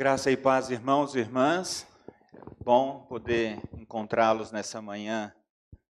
[0.00, 1.86] Graça e paz, irmãos e irmãs.
[2.64, 5.30] Bom poder encontrá-los nessa manhã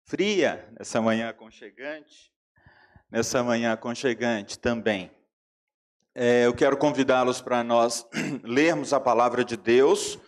[0.03, 2.29] fria, nessa manhã aconchegante,
[3.09, 5.09] nessa manhã aconchegante também.
[6.13, 8.05] É, eu quero convidá-los para nós
[8.43, 10.19] lermos a palavra de Deus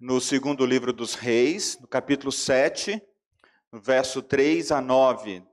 [0.00, 3.02] no segundo livro dos Reis, no capítulo 7,
[3.70, 5.44] no verso 3 a 9.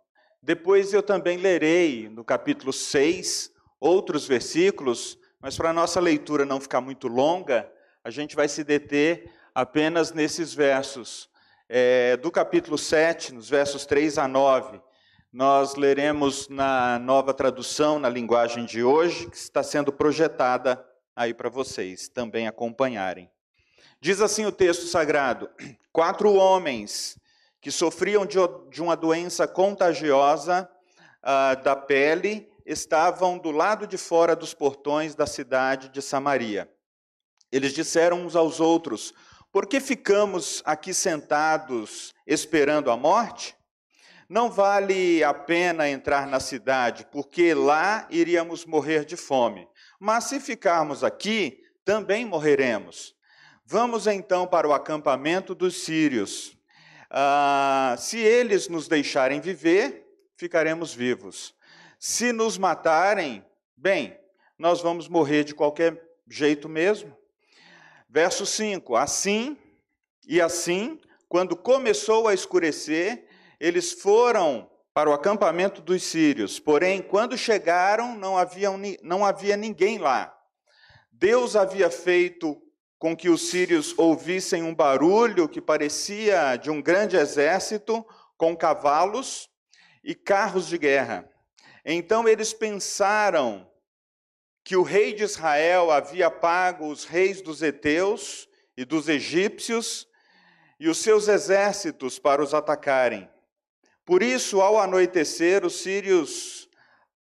[0.42, 6.62] Depois eu também lerei no capítulo 6 outros versículos mas para a nossa leitura não
[6.62, 7.70] ficar muito longa,
[8.04, 11.30] a gente vai se deter apenas nesses versos.
[11.68, 14.80] É, do capítulo 7, nos versos 3 a 9,
[15.34, 21.50] nós leremos na nova tradução, na linguagem de hoje, que está sendo projetada aí para
[21.50, 23.30] vocês também acompanharem.
[24.00, 25.50] Diz assim o texto sagrado:
[25.92, 27.18] Quatro homens
[27.62, 30.70] que sofriam de, uma doença contagiosa
[31.24, 36.72] uh, da pele estavam do lado de fora dos portões da cidade de Samaria.
[37.52, 39.14] Eles disseram uns aos outros:
[39.52, 43.56] Por que ficamos aqui sentados esperando a morte?
[44.30, 49.68] Não vale a pena entrar na cidade, porque lá iríamos morrer de fome.
[50.00, 53.14] Mas se ficarmos aqui, também morreremos.
[53.66, 56.58] Vamos então para o acampamento dos sírios.
[57.10, 60.06] Ah, se eles nos deixarem viver,
[60.38, 61.54] ficaremos vivos.
[62.04, 63.46] Se nos matarem,
[63.78, 64.18] bem,
[64.58, 67.16] nós vamos morrer de qualquer jeito mesmo.
[68.10, 69.56] Verso 5: Assim
[70.28, 71.00] e assim,
[71.30, 73.28] quando começou a escurecer,
[73.60, 76.60] eles foram para o acampamento dos sírios.
[76.60, 78.70] Porém, quando chegaram, não havia,
[79.04, 80.36] não havia ninguém lá.
[81.12, 82.60] Deus havia feito
[82.98, 88.04] com que os sírios ouvissem um barulho que parecia de um grande exército
[88.36, 89.48] com cavalos
[90.04, 91.32] e carros de guerra.
[91.86, 93.70] Então eles pensaram
[94.64, 98.48] que o rei de Israel havia pago os reis dos heteus
[98.78, 100.08] e dos egípcios
[100.80, 103.30] e os seus exércitos para os atacarem.
[104.06, 106.68] Por isso, ao anoitecer, os sírios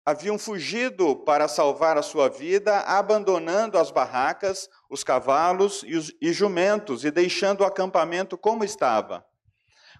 [0.06, 6.32] haviam fugido para salvar a sua vida, abandonando as barracas, os cavalos e, os, e
[6.32, 9.27] jumentos e deixando o acampamento como estava.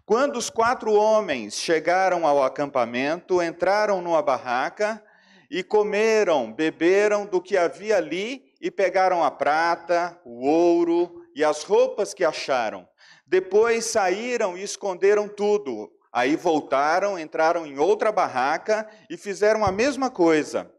[0.09, 5.05] Quando os quatro homens chegaram ao acampamento, entraram numa barraca
[5.51, 11.63] e comeram, beberam do que havia ali e pegaram a prata, o ouro e as
[11.63, 12.89] roupas que acharam.
[13.27, 15.93] Depois saíram e esconderam tudo.
[16.11, 20.75] Aí voltaram, entraram em outra barraca e fizeram a mesma coisa.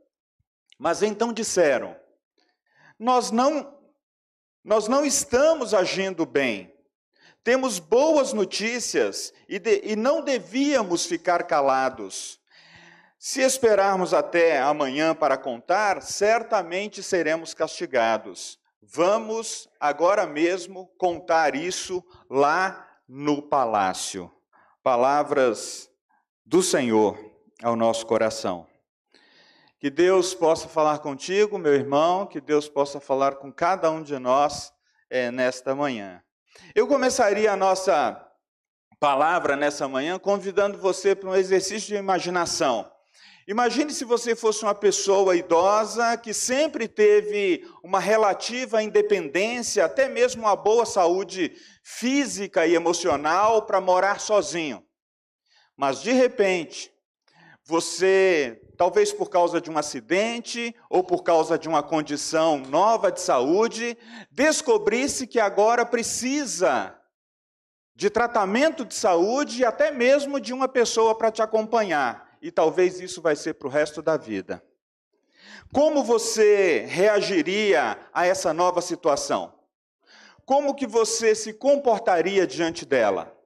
[0.76, 1.96] Mas então disseram:
[2.98, 3.78] Nós não
[4.64, 6.79] nós não estamos agindo bem.
[7.44, 12.40] Temos boas notícias e, de, e não devíamos ficar calados.
[13.18, 18.60] Se esperarmos até amanhã para contar, certamente seremos castigados.
[18.82, 24.32] Vamos agora mesmo contar isso lá no palácio.
[24.82, 25.90] Palavras
[26.46, 27.18] do Senhor
[27.62, 28.68] ao nosso coração.
[29.80, 34.18] Que Deus possa falar contigo, meu irmão, que Deus possa falar com cada um de
[34.18, 34.74] nós
[35.10, 36.22] é, nesta manhã.
[36.76, 38.26] Eu começaria a nossa
[39.00, 42.90] palavra nessa manhã convidando você para um exercício de imaginação.
[43.48, 50.44] Imagine se você fosse uma pessoa idosa que sempre teve uma relativa independência, até mesmo
[50.44, 54.86] uma boa saúde física e emocional para morar sozinho.
[55.76, 56.92] Mas de repente,
[57.66, 63.20] você, talvez por causa de um acidente ou por causa de uma condição nova de
[63.20, 63.98] saúde,
[64.32, 66.98] descobrisse que agora precisa
[67.94, 72.38] de tratamento de saúde e até mesmo de uma pessoa para te acompanhar.
[72.42, 74.64] E talvez isso vai ser para o resto da vida.
[75.74, 79.54] Como você reagiria a essa nova situação?
[80.46, 83.38] Como que você se comportaria diante dela?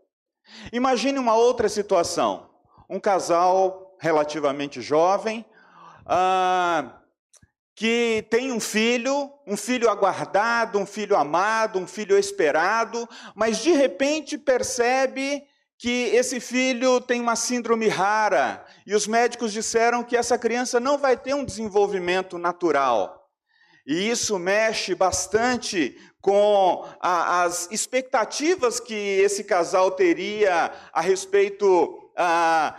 [0.72, 2.52] Imagine uma outra situação.
[2.88, 5.46] Um casal relativamente jovem,
[6.06, 7.00] ah,
[7.74, 13.72] que tem um filho, um filho aguardado, um filho amado, um filho esperado, mas de
[13.72, 15.42] repente percebe
[15.78, 20.98] que esse filho tem uma síndrome rara e os médicos disseram que essa criança não
[20.98, 23.30] vai ter um desenvolvimento natural.
[23.88, 32.76] E isso mexe bastante com a, as expectativas que esse casal teria a respeito ah,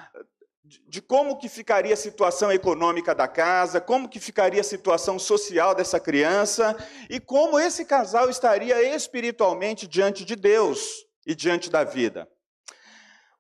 [0.86, 5.74] de como que ficaria a situação econômica da casa, como que ficaria a situação social
[5.74, 6.76] dessa criança
[7.10, 12.28] e como esse casal estaria espiritualmente diante de Deus e diante da vida.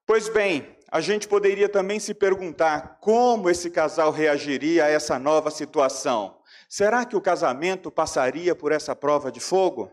[0.06, 5.50] Pois bem, a gente poderia também se perguntar como esse casal reagiria a essa nova
[5.50, 6.38] situação.
[6.68, 9.90] será que o casamento passaria por essa prova de fogo?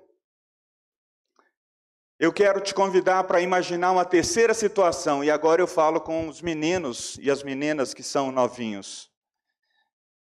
[2.22, 6.40] Eu quero te convidar para imaginar uma terceira situação, e agora eu falo com os
[6.40, 9.10] meninos e as meninas que são novinhos.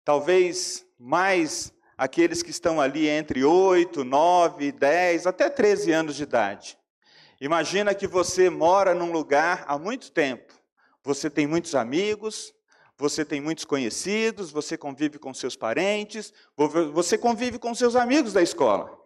[0.06, 6.78] Talvez mais aqueles que estão ali entre 8, 9, 10, até 13 anos de idade.
[7.42, 10.54] Imagina que você mora num lugar há muito tempo.
[11.04, 12.54] Você tem muitos amigos,
[12.98, 16.32] você tem muitos conhecidos, você convive com seus parentes,
[16.94, 18.98] você convive com seus amigos da escola.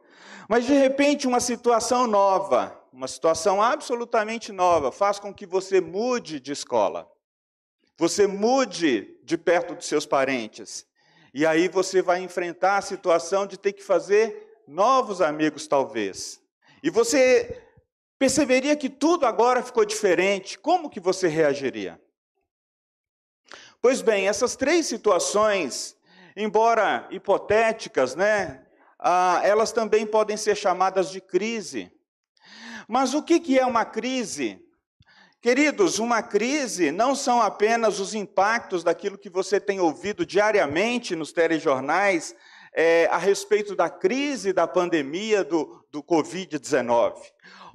[0.48, 6.40] Mas de repente uma situação nova, uma situação absolutamente nova, faz com que você mude
[6.40, 7.12] de escola.
[7.98, 10.86] Você mude de perto dos seus parentes.
[11.34, 16.40] E aí você vai enfrentar a situação de ter que fazer novos amigos, talvez.
[16.84, 17.64] E você
[18.20, 20.60] perceberia que tudo agora ficou diferente.
[20.60, 22.00] Como que você reagiria?
[23.82, 25.98] Pois bem, essas três situações,
[26.38, 28.68] embora hipotéticas, né,
[29.00, 31.92] ah, elas também podem ser chamadas de crise.
[32.88, 34.60] Mas o que é uma crise?
[35.42, 41.34] Queridos, uma crise não são apenas os impactos daquilo que você tem ouvido diariamente nos
[41.34, 42.34] telejornais
[42.74, 47.16] é, a respeito da crise da pandemia do, do Covid-19.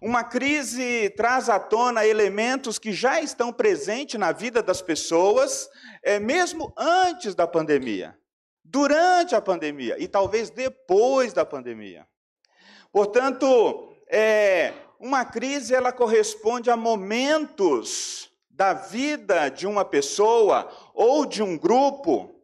[0.01, 5.69] Uma crise traz à tona elementos que já estão presentes na vida das pessoas,
[6.03, 8.17] é, mesmo antes da pandemia,
[8.65, 12.07] durante a pandemia e talvez depois da pandemia.
[12.91, 21.43] Portanto, é, uma crise ela corresponde a momentos da vida de uma pessoa ou de
[21.43, 22.35] um grupo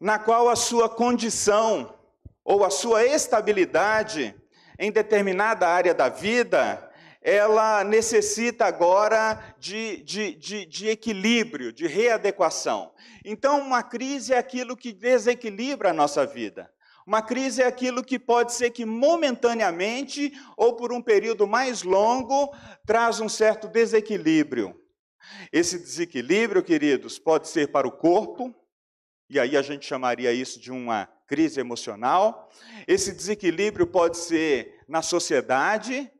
[0.00, 1.94] na qual a sua condição
[2.44, 4.34] ou a sua estabilidade
[4.78, 6.88] em determinada área da vida,
[7.20, 12.92] ela necessita agora de, de, de, de, equilíbrio, de readequação.
[13.24, 16.70] Então, uma crise é aquilo que desequilibra a nossa vida.
[17.08, 22.54] Uma crise é aquilo que pode ser que momentaneamente ou por um período mais longo
[22.84, 24.78] traz um certo desequilíbrio.
[25.50, 28.54] Esse desequilíbrio, queridos, pode ser para o corpo,
[29.30, 32.50] e aí a gente chamaria isso de uma crise emocional.
[32.86, 36.12] Esse desequilíbrio pode ser na sociedade,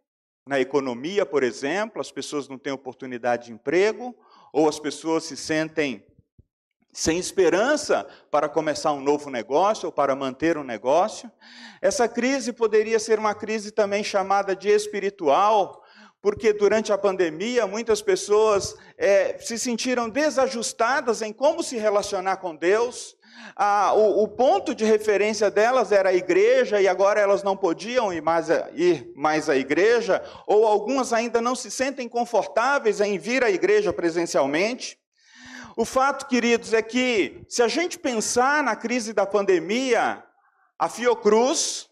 [0.47, 4.17] na economia, por exemplo, as pessoas não têm oportunidade de emprego,
[4.55, 6.03] ou as pessoas se sentem
[6.93, 11.31] sem esperança para começar um novo negócio ou para manter um negócio.
[11.81, 15.83] Essa crise poderia ser uma crise também chamada de espiritual,
[16.21, 22.55] porque durante a pandemia muitas pessoas é, se sentiram desajustadas em como se relacionar com
[22.57, 23.17] Deus.
[23.95, 28.21] O, o, ponto de referência delas era a igreja e agora elas não podiam ir
[28.21, 33.45] mais, a, ir mais à igreja, ou algumas ainda não se sentem confortáveis em vir
[33.45, 34.99] à igreja presencialmente.
[35.81, 40.25] O fato, queridos, é que se a gente pensar na crise da pandemia,
[40.77, 41.89] a Fiocruz,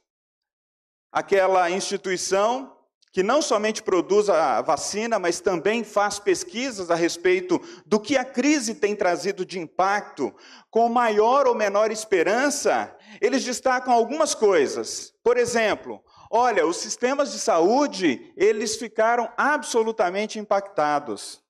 [1.12, 2.76] aquela instituição
[3.12, 8.24] que não somente produz a vacina, mas também faz pesquisas a respeito do que a
[8.24, 10.34] crise tem trazido de impacto,
[10.68, 15.14] com maior ou menor esperança, eles destacam algumas coisas.
[15.22, 21.45] Por exemplo, olha, os sistemas de saúde, eles ficaram absolutamente impactados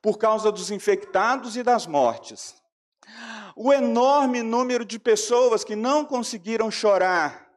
[0.00, 2.54] por causa dos infectados e das mortes.
[3.56, 7.48] O enorme número de pessoas que não conseguiram chorar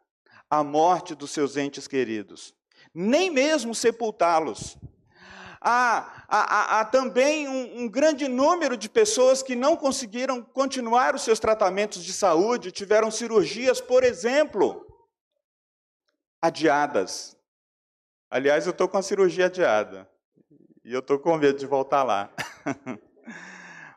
[0.50, 2.54] a morte dos seus entes queridos,
[2.94, 4.78] nem mesmo sepultá-los.
[5.60, 11.22] Há, há, há, também um, um, grande número de pessoas que não conseguiram continuar os
[11.22, 14.86] seus tratamentos de saúde, tiveram cirurgias, por exemplo,
[16.42, 17.38] adiadas.
[18.30, 20.10] Aliás, eu estou com a cirurgia adiada.
[20.84, 22.30] E eu estou com medo de voltar lá.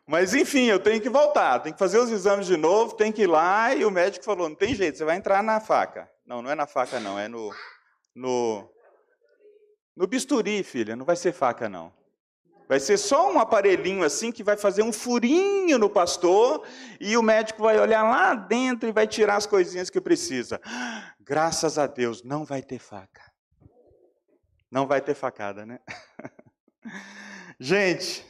[0.06, 3.22] Mas enfim, eu tenho que voltar, tenho que fazer os exames de novo, tenho que
[3.22, 6.08] ir lá, e o médico falou: não tem jeito, você vai entrar na faca.
[6.24, 7.52] Não, não é na faca, não, é no,
[8.14, 8.70] no,
[9.96, 11.92] no bisturi, filha, não vai ser faca, não.
[12.68, 16.64] Vai ser só um aparelhinho assim que vai fazer um furinho no pastor
[17.00, 20.60] e o médico vai olhar lá dentro e vai tirar as coisinhas que precisa.
[21.20, 23.22] Graças a Deus, não vai ter faca.
[24.68, 25.78] Não vai ter facada, né?
[27.58, 28.24] Gente,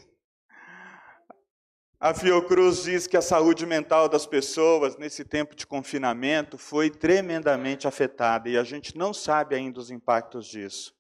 [1.99, 7.89] a Fiocruz diz que a saúde mental das pessoas nesse tempo de confinamento foi tremendamente
[7.89, 10.95] afetada e a gente não sabe ainda os impactos disso.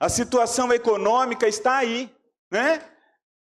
[0.00, 2.10] A situação econômica está aí,
[2.50, 2.82] né?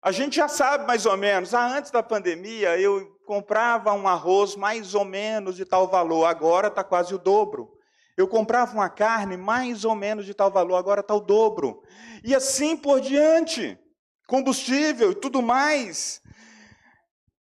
[0.00, 1.54] A gente já sabe mais ou menos.
[1.54, 6.69] Ah, antes da pandemia eu comprava um arroz mais ou menos de tal valor, agora
[6.69, 7.71] está quase o dobro.
[8.16, 11.83] Eu comprava uma carne mais ou menos de tal valor, agora está o dobro.
[12.23, 13.78] E assim por diante.
[14.26, 16.21] Combustível e tudo mais.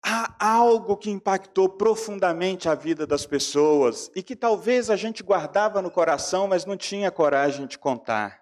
[0.03, 5.81] há algo que impactou profundamente a vida das pessoas e que talvez a gente guardava
[5.81, 8.41] no coração, mas não tinha coragem de contar.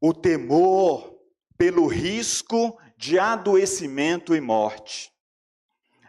[0.00, 1.14] O temor
[1.56, 5.12] pelo risco de adoecimento e morte.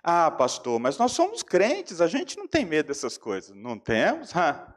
[0.03, 3.55] Ah, pastor, mas nós somos crentes, a gente não tem medo dessas coisas.
[3.55, 4.35] Não temos?
[4.35, 4.73] Ah.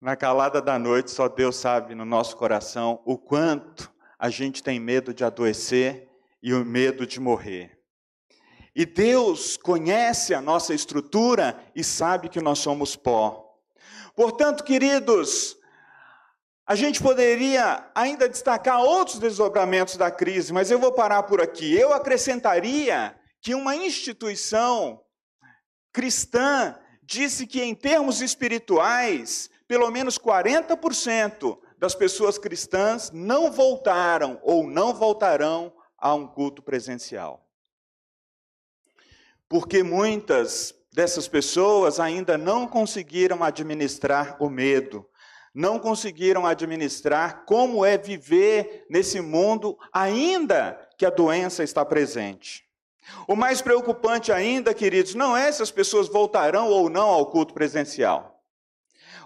[0.00, 4.78] Na calada da noite, só Deus sabe no nosso coração o quanto a gente tem
[4.78, 6.08] medo de adoecer
[6.40, 7.80] e o medo de morrer.
[8.76, 13.58] E Deus conhece a nossa estrutura e sabe que nós somos pó.
[14.14, 15.56] Portanto, queridos,
[16.64, 21.74] a gente poderia ainda destacar outros desdobramentos da crise, mas eu vou parar por aqui.
[21.74, 25.02] Eu acrescentaria que uma instituição
[25.92, 34.66] cristã disse que, em termos espirituais, pelo menos 40% das pessoas cristãs não voltaram ou
[34.66, 37.48] não voltarão a um culto presencial
[39.48, 45.06] porque muitas dessas pessoas ainda não conseguiram administrar o medo,
[45.54, 52.64] não conseguiram administrar como é viver nesse mundo, ainda que a doença está presente.
[53.26, 57.54] O mais preocupante ainda, queridos, não é se as pessoas voltarão ou não ao culto
[57.54, 58.37] presencial.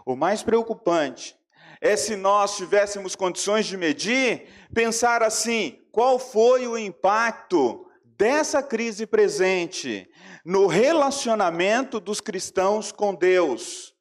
[0.04, 1.36] O mais preocupante
[1.80, 9.04] é se nós tivéssemos condições de medir, pensar assim: qual foi o impacto dessa crise
[9.04, 10.08] presente
[10.44, 13.92] no relacionamento dos cristãos com Deus.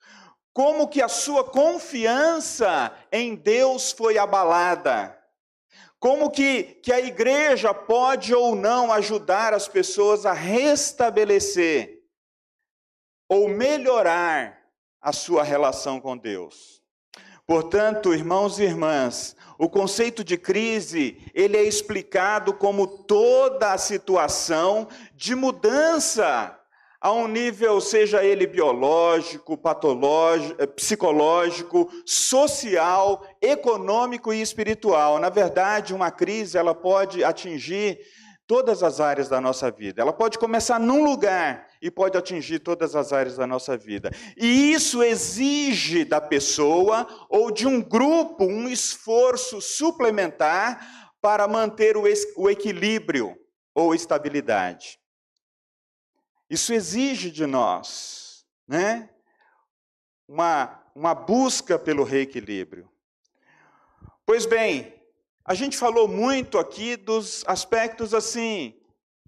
[0.54, 5.18] Como que a sua confiança em Deus foi abalada.
[6.00, 12.04] Como que, que a igreja pode ou não ajudar as pessoas a restabelecer
[13.30, 14.61] ou melhorar
[15.02, 16.82] a sua relação com Deus.
[17.46, 24.88] Portanto, irmãos e irmãs, o conceito de crise, ele é explicado como toda a situação
[25.16, 26.58] de mudança
[27.02, 35.18] a um nível, seja ele biológico, patológico, eh, psicológico, social, econômico e espiritual.
[35.18, 38.00] Na verdade, uma crise ela pode atingir
[38.46, 40.02] todas as áreas da nossa vida.
[40.02, 44.12] Ela pode começar num lugar e pode atingir todas as áreas da nossa vida.
[44.38, 52.50] E isso exige da pessoa ou de um grupo um esforço suplementar para manter o,
[52.50, 53.36] equilíbrio
[53.74, 55.00] ou estabilidade.
[56.50, 59.10] Isso exige de nós, né?
[60.28, 62.90] Uma, uma busca pelo reequilíbrio.
[64.26, 64.94] Pois bem,
[65.44, 68.81] a gente falou muito aqui dos aspectos assim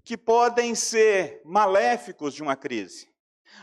[0.03, 3.07] que podem ser maléficos de uma crise.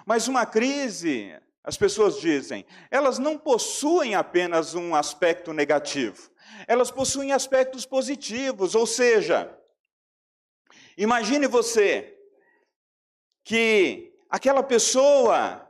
[0.06, 6.30] Mas uma crise, as pessoas dizem, elas não possuem apenas um aspecto negativo,
[6.66, 9.54] elas possuem aspectos positivos, ou seja,
[10.96, 12.16] imagine você
[13.44, 15.66] que aquela pessoa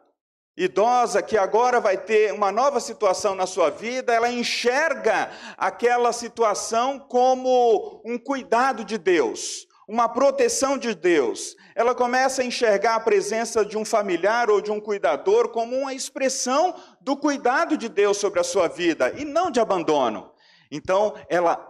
[0.57, 6.99] idosa que agora vai ter uma nova situação na sua vida, ela enxerga aquela situação
[6.99, 11.57] como um cuidado de Deus, uma proteção de Deus.
[11.75, 15.93] Ela começa a enxergar a presença de um familiar ou de um cuidador como uma
[15.93, 20.31] expressão do cuidado de Deus sobre a sua vida e não de abandono.
[20.71, 21.69] Então, ela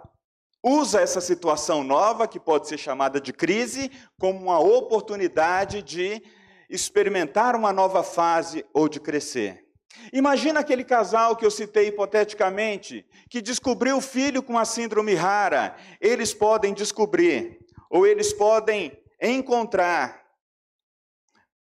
[0.62, 6.22] usa essa situação nova, que pode ser chamada de crise, como uma oportunidade de
[6.68, 9.64] experimentar uma nova fase ou de crescer.
[10.12, 15.74] Imagina aquele casal que eu citei hipoteticamente, que descobriu o filho com a síndrome rara.
[15.98, 17.59] Eles podem descobrir
[17.90, 20.24] ou eles podem encontrar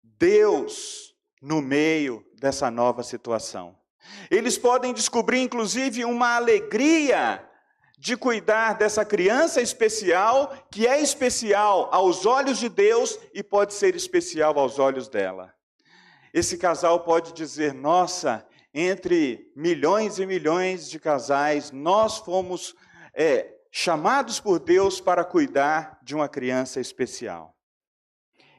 [0.04, 3.78] Deus no meio dessa nova situação.
[4.30, 7.44] Eles podem descobrir, inclusive, uma alegria
[7.98, 13.96] de cuidar dessa criança especial, que é especial aos olhos de Deus e pode ser
[13.96, 15.54] especial aos olhos dela.
[16.34, 22.76] Esse casal pode dizer: Nossa, entre milhões e milhões de casais, nós fomos
[23.14, 27.56] é, chamados por Deus para cuidar de uma criança especial.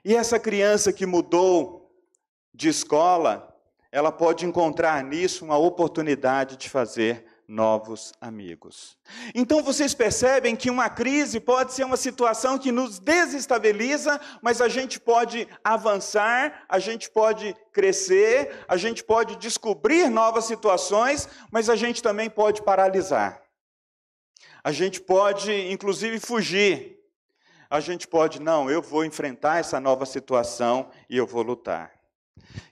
[0.05, 1.91] E essa criança que mudou
[2.55, 3.55] de escola,
[3.91, 8.99] ela pode encontrar nisso uma oportunidade de fazer novos amigos.
[9.35, 14.69] Então vocês percebem que uma crise pode ser uma situação que nos desestabiliza, mas a
[14.69, 21.77] gente pode avançar, a gente pode crescer, a gente pode descobrir novas situações, mas a
[21.77, 23.48] gente também pode paralisar.
[24.62, 26.99] A gente pode, inclusive, fugir.
[27.71, 31.92] A gente pode, não, eu vou enfrentar essa nova situação e eu vou lutar.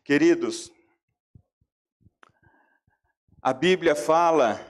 [0.03, 0.73] Queridos,
[3.43, 4.61] a Bíblia fala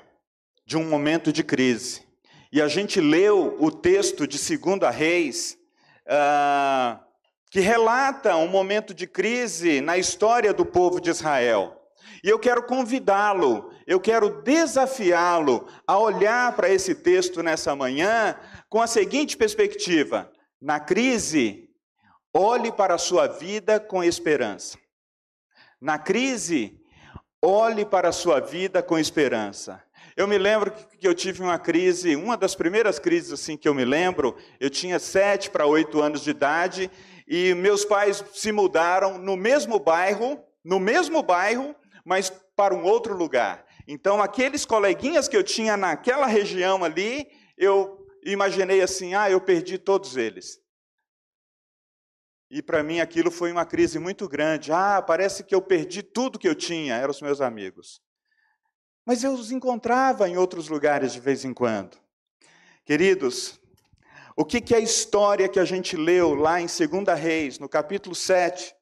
[0.65, 2.03] de um momento de crise.
[2.51, 5.59] E a gente leu o texto de 2 Reis,
[6.07, 6.99] uh,
[7.51, 11.81] que relata um momento de crise na história do povo de Israel.
[12.25, 18.37] E eu quero convidá-lo, eu quero desafiá-lo a olhar para esse texto nessa manhã
[18.69, 21.69] com a seguinte perspectiva: na crise,
[22.35, 24.77] olhe para a sua vida com esperança.
[25.81, 26.81] Na crise,
[27.41, 29.83] olhe para a sua vida com esperança.
[30.17, 33.75] Eu me lembro que eu tive uma crise, uma das primeiras crises assim que eu
[33.75, 36.91] me lembro, eu tinha sete para oito anos de idade
[37.29, 43.15] e meus pais se mudaram no mesmo bairro, no mesmo bairro, mas para um outro
[43.15, 43.66] lugar.
[43.87, 49.79] Então, aqueles coleguinhas que eu tinha naquela região ali, eu imaginei assim: ah, eu perdi
[49.79, 50.61] todos eles.
[52.51, 54.73] E para mim aquilo foi uma crise muito grande.
[54.73, 58.01] Ah, parece que eu perdi tudo que eu tinha, eram os meus amigos.
[59.05, 61.97] Mas eu os encontrava em outros lugares de vez em quando.
[62.85, 63.61] Queridos,
[64.37, 67.69] o que, que é a história que a gente leu lá em 2 Reis, no
[67.69, 68.75] capítulo 7,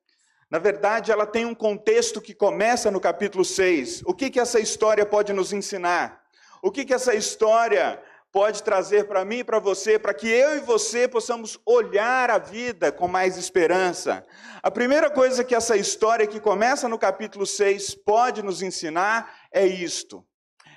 [0.55, 4.03] na verdade, ela tem um contexto que começa no capítulo 6.
[4.07, 6.23] O que, que essa história pode nos ensinar?
[6.63, 10.57] O que, que essa história pode trazer para mim e para você, para que eu
[10.57, 14.25] e você possamos olhar a vida com mais esperança?
[14.63, 19.67] A primeira coisa que essa história que começa no capítulo 6 pode nos ensinar é
[19.67, 20.25] isto: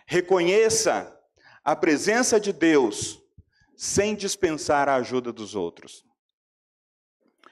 [0.08, 1.16] reconheça
[1.64, 3.22] a presença de Deus
[3.76, 6.04] sem dispensar a ajuda dos outros.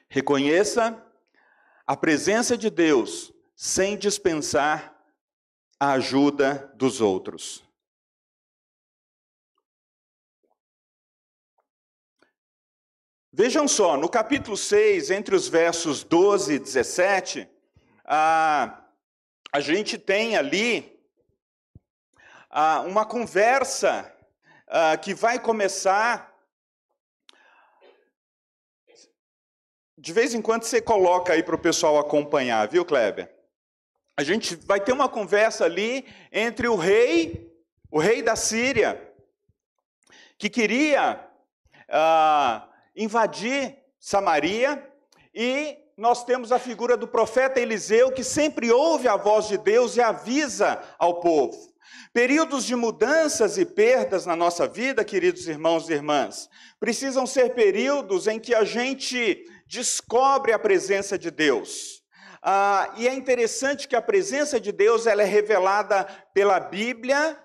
[0.10, 1.05] Reconheça
[1.88, 4.96] a presença de Deus sem dispensar
[5.80, 7.64] a ajuda dos outros.
[13.32, 17.50] Vejam só, no capítulo 6, entre os versos 12 e 17,
[18.06, 18.82] a,
[19.52, 20.98] a gente tem ali
[22.50, 24.10] a, uma conversa
[24.68, 26.34] a, que vai começar
[30.06, 33.28] de vez em quando você coloca aí para o pessoal acompanhar, viu, Kleber?
[34.16, 37.52] A gente vai ter uma conversa ali entre o rei,
[37.90, 39.02] o rei da Síria,
[40.38, 41.28] que queria
[41.90, 44.88] ah, invadir Samaria,
[45.34, 49.98] e nós temos a figura do profeta Eliseu, que sempre ouve a voz de Deus
[49.98, 51.58] e avisa ao povo.
[52.14, 56.48] Períodos de mudanças e perdas na nossa vida, queridos irmãos e irmãs,
[56.80, 62.04] precisam ser períodos em que a gente descobre a presença de Deus.
[62.42, 67.38] Ah, e é interessante que a presença de Deus ela é revelada pela Bíblia,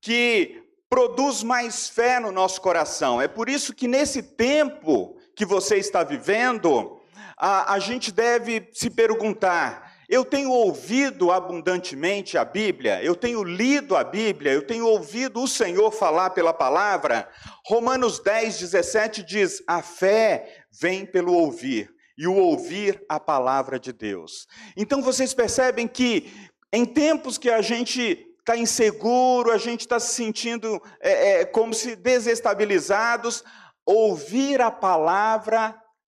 [0.00, 3.20] que produz mais fé no nosso coração.
[3.20, 7.00] É por isso que nesse tempo que você está vivendo,
[7.36, 13.96] a, a gente deve se perguntar: eu tenho ouvido abundantemente a Bíblia, eu tenho lido
[13.96, 17.28] a Bíblia, eu tenho ouvido o Senhor falar pela palavra.
[17.66, 23.92] Romanos 10, 17 diz: a fé vem pelo ouvir, e o ouvir a palavra de
[23.92, 24.46] Deus.
[24.76, 26.32] Então vocês percebem que
[26.72, 31.74] em tempos que a gente está inseguro, a gente está se sentindo é, é, como
[31.74, 33.42] se desestabilizados,
[33.84, 35.76] ouvir a palavra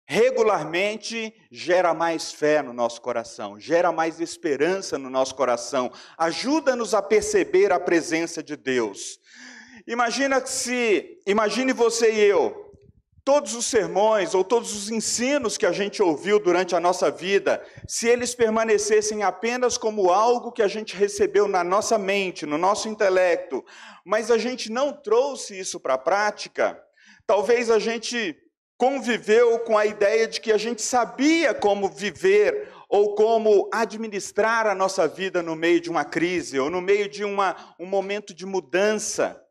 [0.10, 7.02] regularmente gera mais fé no nosso coração, gera mais esperança no nosso coração, ajuda-nos a
[7.02, 9.20] perceber a presença de Deus.
[9.86, 12.72] Imagina se, imagine você e eu,
[13.26, 17.62] todos os sermões ou todos os ensinos que a gente ouviu durante a nossa vida,
[17.86, 22.88] se eles permanecessem apenas como algo que a gente recebeu na nossa mente, no nosso
[22.88, 23.62] intelecto,
[24.06, 26.82] mas a gente não trouxe isso para a prática,
[27.26, 28.47] talvez a gente
[28.78, 34.76] conviveu com a ideia de que a gente sabia como viver ou como administrar a
[34.76, 38.46] nossa vida no meio de uma crise ou no meio de uma, um momento de
[38.46, 39.42] mudança.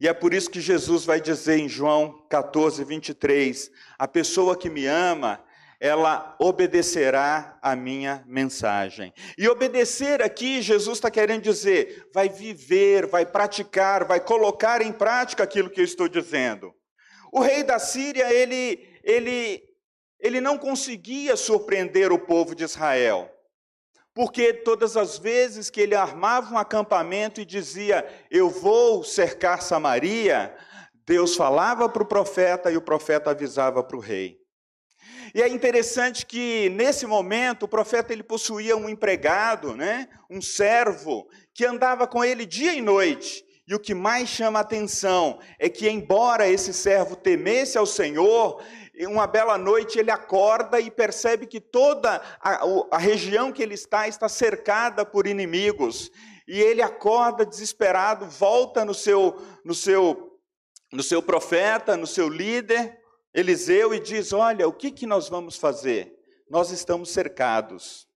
[0.00, 4.70] E é por isso que Jesus vai dizer em João 14, 23: A pessoa que
[4.70, 5.44] me ama,
[5.80, 9.12] ela obedecerá a minha mensagem.
[9.36, 15.44] E obedecer aqui, Jesus está querendo dizer, vai viver, vai praticar, vai colocar em prática
[15.44, 16.74] aquilo que eu estou dizendo.
[17.32, 19.62] O rei da Síria, ele, ele,
[20.18, 23.30] ele não conseguia surpreender o povo de Israel.
[24.14, 30.56] Porque todas as vezes que ele armava um acampamento e dizia, eu vou cercar Samaria,
[31.06, 34.36] Deus falava para o profeta e o profeta avisava para o rei.
[35.34, 41.28] E é interessante que nesse momento o profeta ele possuía um empregado, né, um servo
[41.54, 43.44] que andava com ele dia e noite.
[43.68, 48.62] E o que mais chama a atenção é que, embora esse servo temesse ao Senhor,
[49.00, 54.08] uma bela noite ele acorda e percebe que toda a, a, região que ele está
[54.08, 56.10] está cercada por inimigos.
[56.48, 60.40] E ele acorda desesperado, volta no seu, no seu,
[60.90, 62.98] no seu profeta, no seu líder,
[63.34, 66.18] Eliseu e diz: Olha, o que, que nós vamos fazer?
[66.48, 68.08] Nós estamos cercados.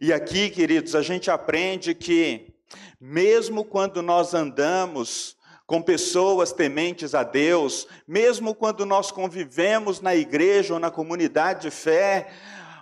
[0.00, 2.54] E aqui, queridos, a gente aprende que,
[3.00, 10.74] mesmo quando nós andamos com pessoas tementes a Deus, mesmo quando nós convivemos na igreja
[10.74, 12.28] ou na comunidade de fé,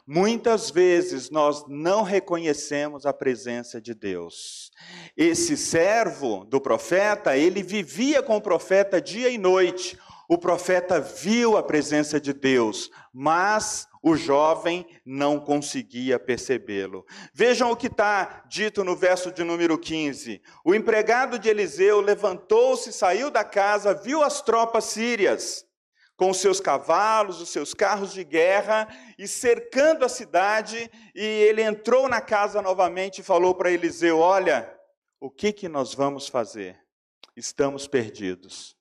[0.06, 4.72] muitas vezes nós não reconhecemos a presença de Deus.
[5.16, 9.96] Esse servo do profeta, ele vivia com o profeta dia e noite.
[10.30, 17.04] O profeta viu a presença de Deus, mas o jovem não conseguia percebê-lo.
[17.34, 20.40] Vejam o que está dito no verso de número 15.
[20.64, 25.66] O empregado de Eliseu levantou-se, saiu da casa, viu as tropas sírias
[26.16, 28.86] com os seus cavalos, os seus carros de guerra,
[29.18, 34.72] e cercando a cidade, e ele entrou na casa novamente e falou para Eliseu: Olha,
[35.18, 36.78] o que, que nós vamos fazer?
[37.36, 38.78] Estamos perdidos.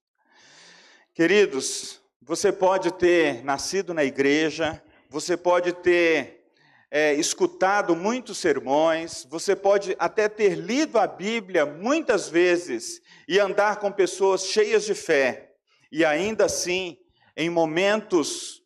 [1.20, 6.46] Queridos, você pode ter nascido na igreja, você pode ter
[6.90, 13.82] é, escutado muitos sermões, você pode até ter lido a Bíblia muitas vezes e andar
[13.82, 15.52] com pessoas cheias de fé,
[15.92, 16.98] e ainda assim,
[17.36, 18.64] em momentos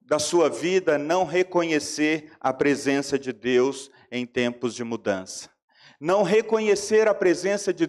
[0.00, 5.48] da sua vida, não reconhecer a presença de Deus em tempos de mudança.
[6.00, 7.86] Não reconhecer a presença de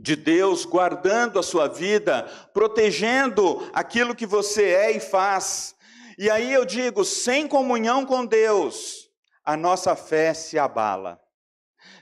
[0.00, 2.22] de Deus, guardando a sua vida,
[2.54, 5.76] protegendo aquilo que você é e faz,
[6.16, 9.10] e aí eu digo, sem comunhão com Deus,
[9.44, 11.20] a nossa fé se abala.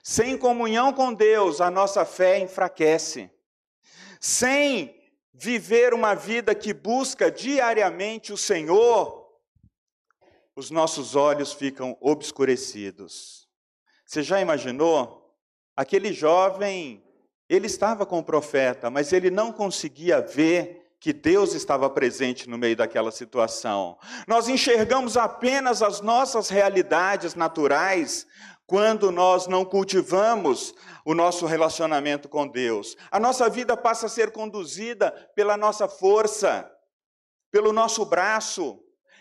[0.02, 3.30] Sem comunhão com Deus, a nossa fé enfraquece.
[4.20, 4.94] Sem
[5.32, 9.24] viver uma vida que busca diariamente o Senhor,
[10.56, 13.48] os nossos olhos ficam obscurecidos.
[14.04, 15.32] Você já imaginou?
[15.76, 17.07] Aquele jovem,
[17.48, 22.58] ele estava com o profeta, mas ele não conseguia ver que Deus estava presente no
[22.58, 23.96] meio daquela situação.
[24.26, 28.26] Nós enxergamos apenas as nossas realidades naturais
[28.66, 32.96] quando nós não cultivamos o nosso relacionamento com Deus.
[33.10, 36.70] A nossa vida passa a ser conduzida pela nossa força,
[37.50, 38.78] pelo nosso braço,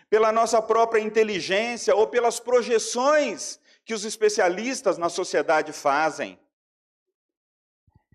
[0.09, 6.37] pela nossa própria inteligência ou pelas projeções que os especialistas na sociedade fazem.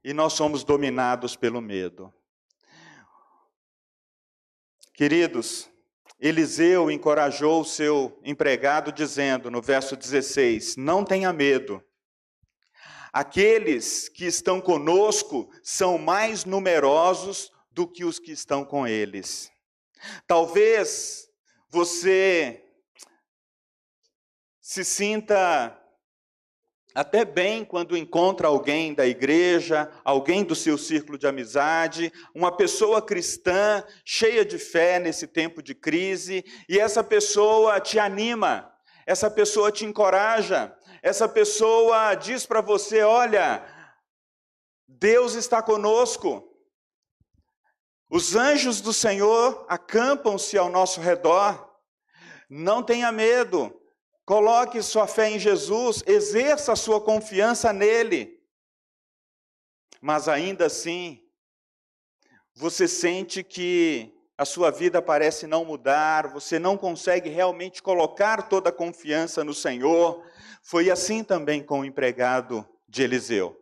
[0.04, 2.12] E nós somos dominados pelo medo.
[4.94, 5.70] Queridos,
[6.18, 11.82] Eliseu encorajou o seu empregado, dizendo no verso 16: Não tenha medo.
[13.12, 19.50] Aqueles que estão conosco são mais numerosos do que os que estão com eles.
[20.26, 21.28] Talvez
[21.68, 22.64] você
[24.60, 25.78] se sinta
[26.94, 33.00] até bem quando encontra alguém da igreja, alguém do seu círculo de amizade, uma pessoa
[33.00, 38.72] cristã, cheia de fé nesse tempo de crise, e essa pessoa te anima,
[39.06, 43.64] essa pessoa te encoraja, essa pessoa diz para você: olha,
[44.86, 46.48] Deus está conosco.
[48.10, 51.70] Os anjos do Senhor acampam-se ao nosso redor.
[52.48, 53.74] Não tenha medo,
[54.32, 58.40] Coloque sua fé em Jesus, exerça sua confiança nele.
[60.00, 61.22] Mas ainda assim,
[62.54, 68.70] você sente que a sua vida parece não mudar, você não consegue realmente colocar toda
[68.70, 70.24] a confiança no Senhor.
[70.62, 73.54] Foi assim também com o empregado de Eliseu.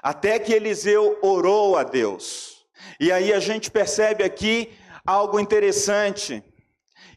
[0.00, 2.64] Até que Eliseu orou a Deus.
[3.00, 4.72] E aí a gente percebe aqui
[5.04, 6.44] algo interessante.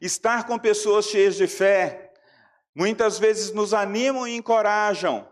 [0.01, 2.06] Estar com pessoas cheias de fé
[2.77, 5.27] muitas vezes nos animam e encorajam,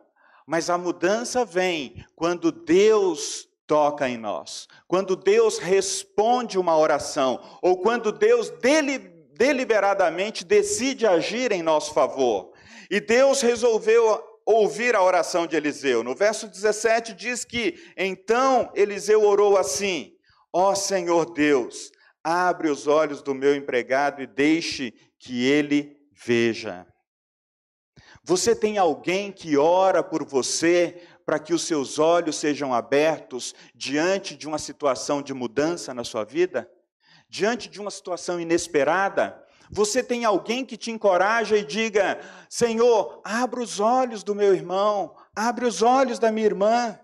[0.48, 7.80] mas a mudança vem quando Deus toca em nós, quando Deus responde uma oração, ou
[7.80, 8.52] quando Deus
[9.38, 12.52] deliberadamente decide agir em nosso favor.
[12.90, 16.04] E Deus resolveu ouvir a oração de Eliseu.
[16.04, 20.16] No verso 17 diz que então Eliseu orou assim:
[20.52, 21.92] Ó oh, Senhor Deus,
[22.24, 26.88] abre os olhos do meu empregado e deixe que ele veja.
[28.28, 34.36] Você tem alguém que ora por você para que os seus olhos sejam abertos diante
[34.36, 36.68] de uma situação de mudança na sua vida?
[37.30, 39.40] Diante de uma situação inesperada?
[39.70, 45.16] Você tem alguém que te encoraja e diga: Senhor, abra os olhos do meu irmão,
[45.36, 47.00] abre os olhos da minha irmã.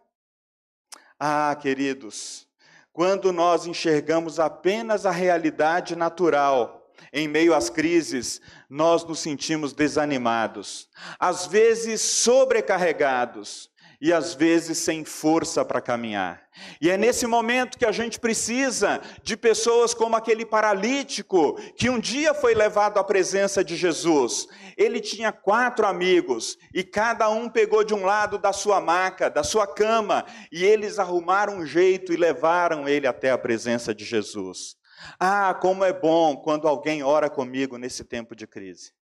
[1.19, 2.47] Ah, queridos,
[2.91, 6.80] quando nós enxergamos apenas a realidade natural,
[7.13, 10.87] em meio às crises, nós nos sentimos desanimados,
[11.19, 13.71] às vezes sobrecarregados.
[14.03, 16.41] e às vezes sem força para caminhar.
[16.81, 21.99] E é nesse momento que a gente precisa de pessoas como aquele paralítico que um
[21.99, 24.47] dia foi levado à presença de Jesus.
[24.75, 29.43] Ele tinha quatro amigos e cada um pegou de um lado da sua maca, da
[29.43, 34.80] sua cama, e eles arrumaram um jeito e levaram ele até a presença de Jesus.
[35.19, 38.93] Ah, como é bom quando alguém ora comigo nesse tempo de crise.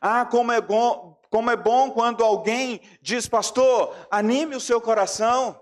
[0.00, 5.60] Ah, como é bom, como é bom quando alguém diz, pastor, anime o seu coração,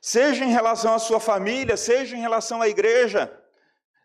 [0.00, 3.32] seja em relação à sua família, seja em relação à igreja,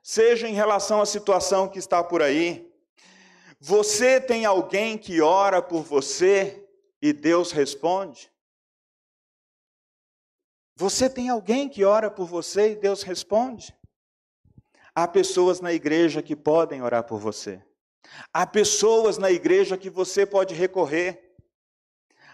[0.01, 2.71] seja em relação à situação que está por aí.
[3.59, 6.67] Você tem alguém que ora por você
[7.01, 8.31] e Deus responde?
[10.75, 13.75] Você tem alguém que ora por você e Deus responde?
[14.93, 17.63] Há pessoas na igreja que podem orar por você.
[18.33, 21.33] Há pessoas na igreja que você pode recorrer.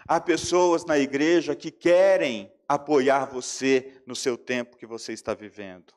[0.06, 5.94] Há pessoas na igreja que querem apoiar você no seu tempo que você está vivendo.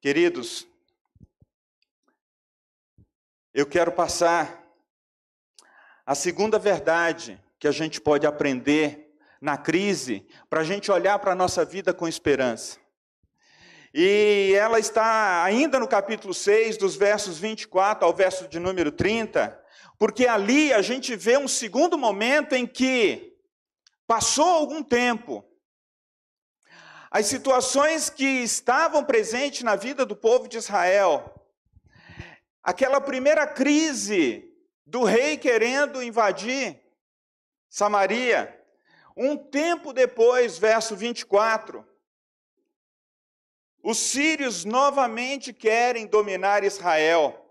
[0.00, 0.66] Queridos,
[3.54, 4.64] eu quero passar
[6.04, 11.32] a segunda verdade que a gente pode aprender na crise, para a gente olhar para
[11.32, 12.78] a nossa vida com esperança.
[13.92, 19.58] E ela está ainda no capítulo 6, dos versos 24 ao verso de número 30,
[19.98, 23.34] porque ali a gente vê um segundo momento em que
[24.06, 25.44] passou algum tempo.
[27.10, 31.34] As situações que estavam presentes na vida do povo de Israel,
[32.62, 34.44] aquela primeira crise
[34.86, 36.78] do rei querendo invadir
[37.70, 38.54] Samaria,
[39.16, 41.84] um tempo depois, verso 24,
[43.90, 47.42] os sírios novamente querem dominar Israel.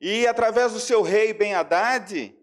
[0.00, 2.34] E através do seu rei Ben-Hadad,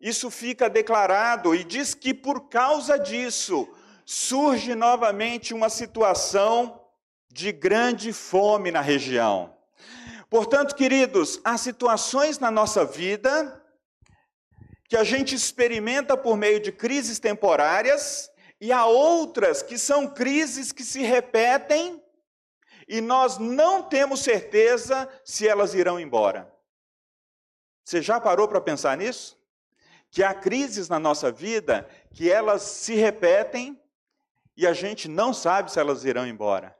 [0.00, 3.72] isso fica declarado e diz que por causa disso
[4.04, 6.84] surge novamente uma situação
[7.30, 9.54] de grande fome na região.
[10.28, 13.64] Portanto, queridos, há situações na nossa vida
[14.88, 18.28] que a gente experimenta por meio de crises temporárias
[18.60, 22.02] e há outras que são crises que se repetem
[22.88, 26.50] e nós não temos certeza se elas irão embora.
[27.84, 29.38] Você já parou para pensar nisso?
[30.10, 33.78] Que há crises na nossa vida que elas se repetem
[34.56, 36.76] e a gente não sabe se elas irão embora.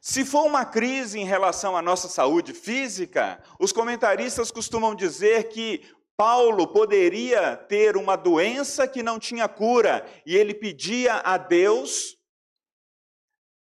[0.00, 5.82] Se for uma crise em relação à nossa saúde física, os comentaristas costumam dizer que
[6.16, 12.16] Paulo poderia ter uma doença que não tinha cura e ele pedia a Deus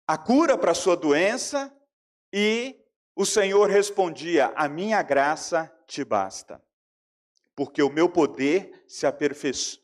[0.08, 1.72] a cura para a sua doença
[2.32, 2.76] e
[3.16, 6.62] o Senhor respondia: A minha graça te basta,
[7.54, 9.06] porque o meu poder se,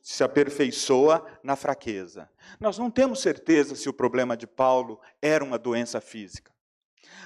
[0.02, 2.30] se aperfeiçoa na fraqueza.
[2.60, 6.54] Nós não temos certeza se o problema de Paulo era uma doença física.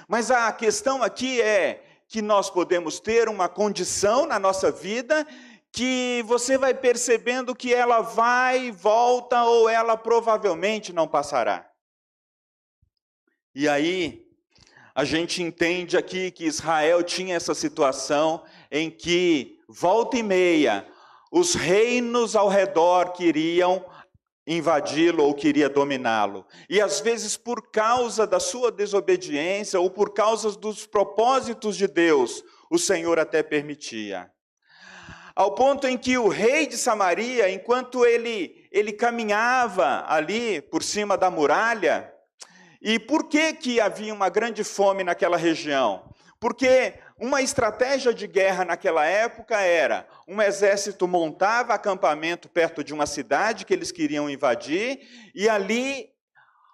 [0.08, 5.26] Mas a questão aqui é que nós podemos ter uma condição na nossa vida
[5.70, 11.67] que você vai percebendo que ela vai e volta ou ela provavelmente não passará.
[13.60, 14.24] E aí,
[14.94, 20.86] a gente entende aqui que Israel tinha essa situação em que, volta e meia,
[21.32, 23.84] os reinos ao redor queriam
[24.46, 26.46] invadi-lo ou queria dominá-lo.
[26.70, 32.44] E às vezes, por causa da sua desobediência ou por causa dos propósitos de Deus,
[32.70, 34.30] o Senhor até permitia.
[35.34, 41.18] Ao ponto em que o rei de Samaria, enquanto ele, ele caminhava ali por cima
[41.18, 42.14] da muralha,
[42.80, 46.08] e por que, que havia uma grande fome naquela região?
[46.40, 53.06] Porque uma estratégia de guerra naquela época era: um exército montava acampamento perto de uma
[53.06, 55.00] cidade que eles queriam invadir,
[55.34, 56.10] e ali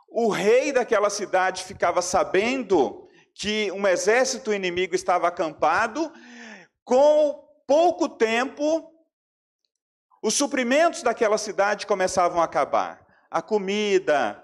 [0.08, 6.12] o rei daquela cidade ficava sabendo que um exército inimigo estava acampado,
[6.84, 8.92] com pouco tempo,
[10.22, 13.04] os suprimentos daquela cidade começavam a acabar.
[13.30, 14.43] A comida,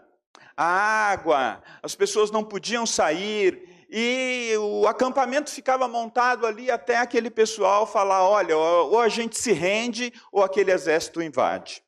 [0.63, 7.31] a água, as pessoas não podiam sair, e o acampamento ficava montado ali até aquele
[7.31, 11.83] pessoal falar: olha, ou a gente se rende, ou aquele exército invade.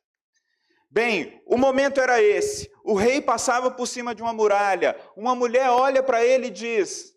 [0.89, 2.67] Bem, o momento era esse.
[2.83, 4.99] O rei passava por cima de uma muralha.
[5.15, 7.13] Uma mulher olha para ele e diz: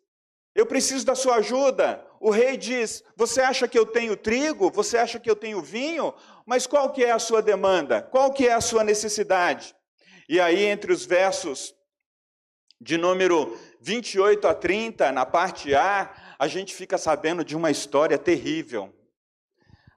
[0.55, 2.07] Eu preciso da sua ajuda.
[2.21, 4.71] O rei diz: Você acha que eu tenho trigo?
[4.73, 6.13] Você acha que eu tenho vinho?
[6.45, 8.03] Mas qual que é a sua demanda?
[8.03, 9.75] Qual que é a sua necessidade?
[10.29, 11.75] E aí, entre os versos
[12.81, 18.19] de número 28 a 30, na parte A, a gente fica sabendo de uma história
[18.19, 18.93] terrível.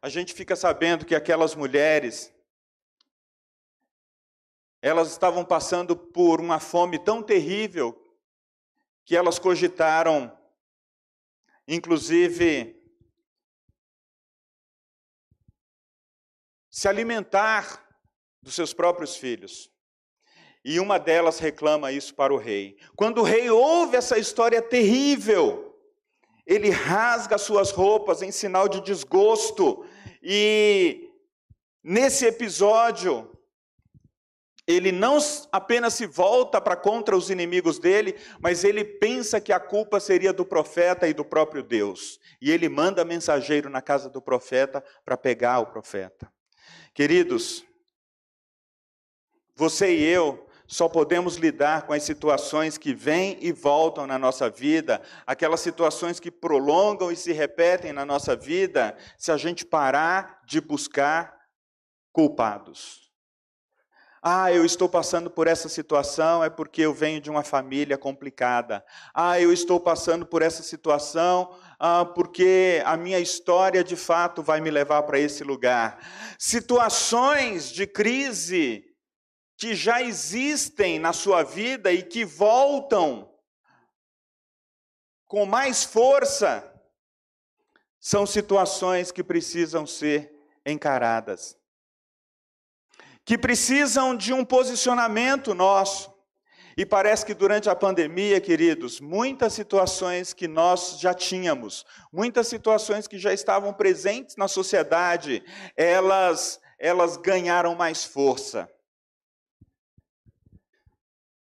[0.01, 2.33] A gente fica sabendo que aquelas mulheres,
[4.81, 7.95] elas estavam passando por uma fome tão terrível
[9.03, 10.31] que elas cogitaram,
[11.67, 12.79] inclusive,
[16.69, 17.85] se alimentar
[18.41, 19.69] dos seus próprios filhos.
[20.63, 22.77] E uma delas reclama isso para o rei.
[22.95, 25.77] Quando o rei ouve essa história terrível,
[26.45, 29.85] ele rasga suas roupas em sinal de desgosto.
[30.21, 31.09] E
[31.83, 33.31] nesse episódio,
[34.67, 35.17] ele não
[35.51, 40.33] apenas se volta para contra os inimigos dele, mas ele pensa que a culpa seria
[40.33, 42.19] do profeta e do próprio Deus.
[42.41, 46.31] E ele manda mensageiro na casa do profeta para pegar o profeta.
[46.93, 47.65] Queridos,
[49.55, 54.51] você e eu só podemos lidar com as situações que vêm e voltam na nossa
[54.51, 60.41] vida, aquelas situações que prolongam e se repetem na nossa vida, se a gente parar
[60.45, 61.35] de buscar
[62.13, 63.09] culpados.
[64.21, 68.85] Ah, eu estou passando por essa situação é porque eu venho de uma família complicada.
[69.11, 74.61] Ah, eu estou passando por essa situação ah, porque a minha história de fato vai
[74.61, 75.97] me levar para esse lugar.
[76.37, 78.88] Situações de crise
[79.59, 83.29] que já existem na sua vida e que voltam
[85.27, 86.63] com mais força,
[87.99, 90.33] são situações que precisam ser
[90.65, 91.57] encaradas,
[93.25, 96.17] que precisam de um posicionamento nosso.
[96.77, 103.07] E parece que durante a pandemia, queridos, muitas situações que nós já tínhamos, muitas situações
[103.07, 105.43] que já estavam presentes na sociedade,
[105.75, 108.69] elas elas ganharam mais força.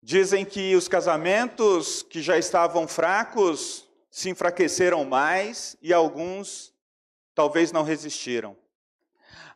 [0.09, 6.73] Dizem que os casamentos que já estavam fracos se enfraqueceram mais e alguns
[7.35, 8.57] talvez não resistiram.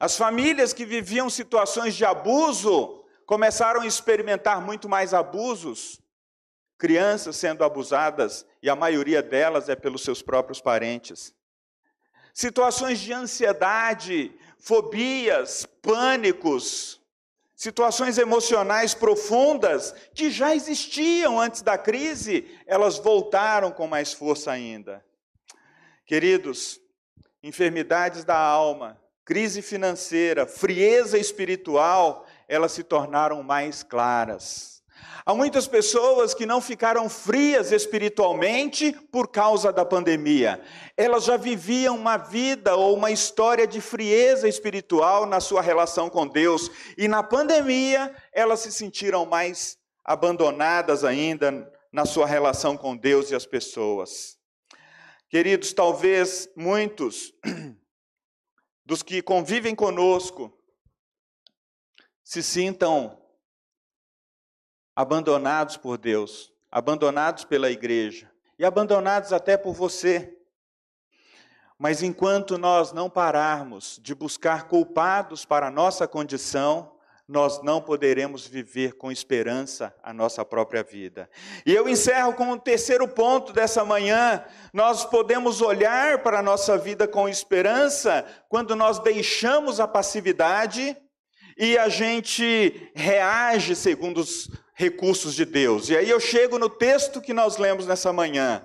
[0.01, 6.01] As famílias que viviam situações de abuso começaram a experimentar muito mais abusos.
[6.77, 11.33] Crianças sendo abusadas, e a maioria delas é pelos seus próprios parentes.
[12.35, 17.00] Situações de ansiedade, fobias, pânicos,
[17.61, 25.05] situações emocionais profundas que já existiam antes da crise, elas voltaram com mais força ainda.
[26.07, 26.81] Queridos,
[27.43, 34.80] enfermidades da alma, crise financeira, frieza espiritual, elas se tornaram mais claras.
[35.25, 40.61] Há muitas pessoas que não ficaram frias espiritualmente por causa da pandemia.
[40.97, 46.27] Elas já viviam uma vida ou uma história de frieza espiritual na sua relação com
[46.27, 46.71] Deus.
[46.97, 53.35] E na pandemia, elas se sentiram mais abandonadas ainda na sua relação com Deus e
[53.35, 54.39] as pessoas.
[55.29, 57.33] Queridos, talvez muitos
[58.85, 60.53] dos que convivem conosco
[62.25, 63.20] se sintam
[65.01, 70.37] abandonados por Deus, abandonados pela igreja e abandonados até por você.
[71.79, 76.93] Mas enquanto nós não pararmos de buscar culpados para a nossa condição,
[77.27, 81.31] nós não poderemos viver com esperança a nossa própria vida.
[81.65, 84.45] E eu encerro com o terceiro ponto dessa manhã.
[84.71, 90.95] Nós podemos olhar para a nossa vida com esperança quando nós deixamos a passividade
[91.57, 94.51] e a gente reage segundo os
[94.81, 95.91] recursos de Deus.
[95.91, 98.65] E aí eu chego no texto que nós lemos nessa manhã.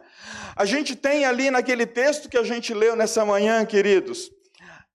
[0.55, 4.31] A gente tem ali naquele texto que a gente leu nessa manhã, queridos,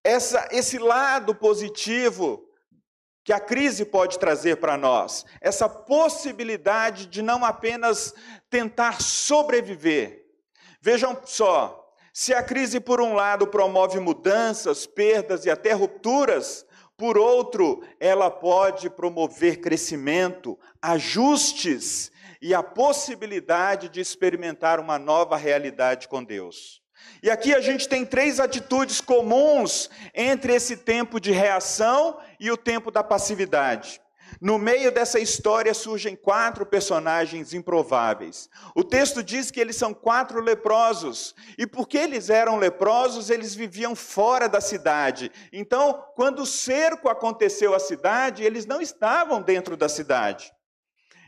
[0.02, 2.42] essa, esse lado positivo
[3.22, 8.14] que a crise pode trazer para nós, essa possibilidade de não apenas
[8.48, 10.24] tentar sobreviver.
[10.80, 16.64] Vejam só, se a crise, por um lado, promove mudanças, perdas e até rupturas,
[17.00, 26.06] por outro, ela pode promover crescimento, ajustes e a possibilidade de experimentar uma nova realidade
[26.06, 26.82] com Deus.
[27.22, 32.56] E aqui a gente tem três atitudes comuns entre esse tempo de reação e o
[32.56, 33.98] tempo da passividade.
[34.40, 38.48] No meio dessa história surgem quatro personagens improváveis.
[38.74, 43.94] O texto diz que eles são quatro leprosos, e porque eles eram leprosos, eles viviam
[43.94, 45.30] fora da cidade.
[45.52, 50.50] Então, quando o cerco aconteceu à cidade, eles não estavam dentro da cidade.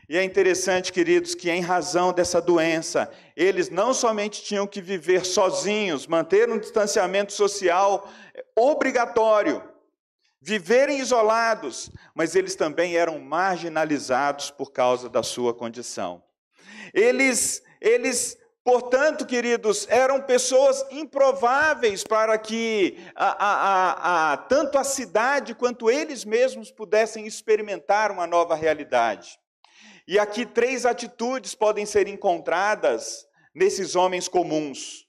[0.09, 5.23] E é interessante, queridos, que em razão dessa doença, eles não somente tinham que viver
[5.23, 8.09] sozinhos, manter um distanciamento social
[8.55, 9.63] obrigatório,
[10.43, 16.21] viverem isolados, mas eles também eram marginalizados por causa da sua condição.
[16.93, 25.53] Eles, eles Portanto, queridos, eram pessoas improváveis para que a, a, a, tanto a cidade
[25.53, 29.37] quanto eles mesmos pudessem experimentar uma nova realidade.
[30.07, 35.05] E aqui três atitudes podem ser encontradas nesses homens comuns: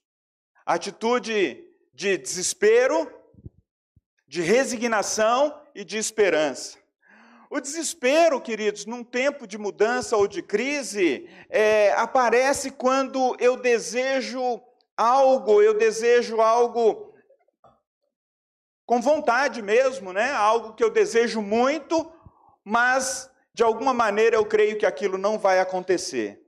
[0.65, 1.63] atitude
[1.93, 3.09] de desespero,
[4.35, 6.77] de resignação e de esperança.
[7.49, 14.61] O desespero, queridos, num tempo de mudança ou de crise, é, aparece quando eu desejo
[14.97, 17.13] algo, eu desejo algo
[18.85, 20.33] com vontade mesmo, né?
[20.33, 22.11] Algo que eu desejo muito,
[22.61, 26.41] mas de alguma maneira eu creio que aquilo não vai acontecer.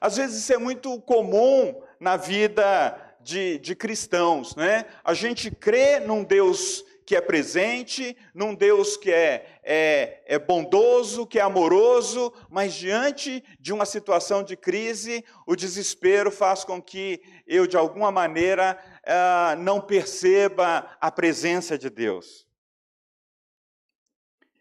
[0.00, 4.86] Às vezes isso é muito comum na vida de, de cristãos, né?
[5.04, 11.26] A gente crê num Deus que é presente, num Deus que é, é, é, bondoso,
[11.26, 17.22] que é amoroso, mas diante de uma situação de crise, o desespero faz com que
[17.46, 22.46] eu, de alguma maneira, uh, não perceba a presença de Deus.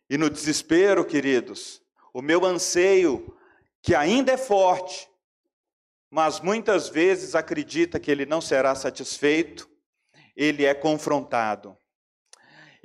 [0.10, 1.82] E no desespero, queridos,
[2.14, 3.38] o meu anseio,
[3.82, 5.10] que ainda é forte,
[6.10, 9.70] mas muitas vezes acredita que ele não será satisfeito,
[10.34, 11.78] ele é confrontado.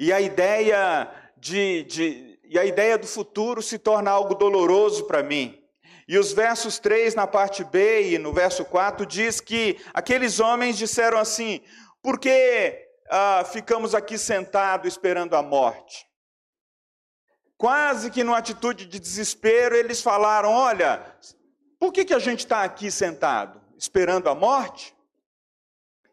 [0.02, 5.22] E a ideia de, de, e a ideia do futuro se torna algo doloroso para
[5.22, 5.62] mim.
[6.08, 10.76] E os versos 3 na parte B e no verso 4 diz que aqueles homens
[10.76, 11.60] disseram assim:
[12.02, 16.04] por que ah, ficamos aqui sentados esperando a morte?
[17.56, 21.00] Quase que numa atitude de desespero, eles falaram: olha,
[21.78, 23.62] por que, que a gente está aqui sentado?
[23.78, 24.92] Esperando a morte?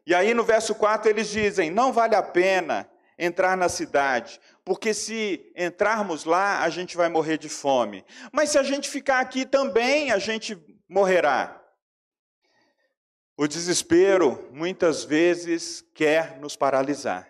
[0.06, 2.88] E aí no verso 4 eles dizem: não vale a pena
[3.20, 8.06] entrar na cidade, porque se entrarmos lá, a gente vai morrer de fome.
[8.32, 10.58] Mas se a gente ficar aqui também, a gente
[10.88, 11.62] morrerá.
[13.38, 17.28] O desespero muitas vezes quer nos paralisar.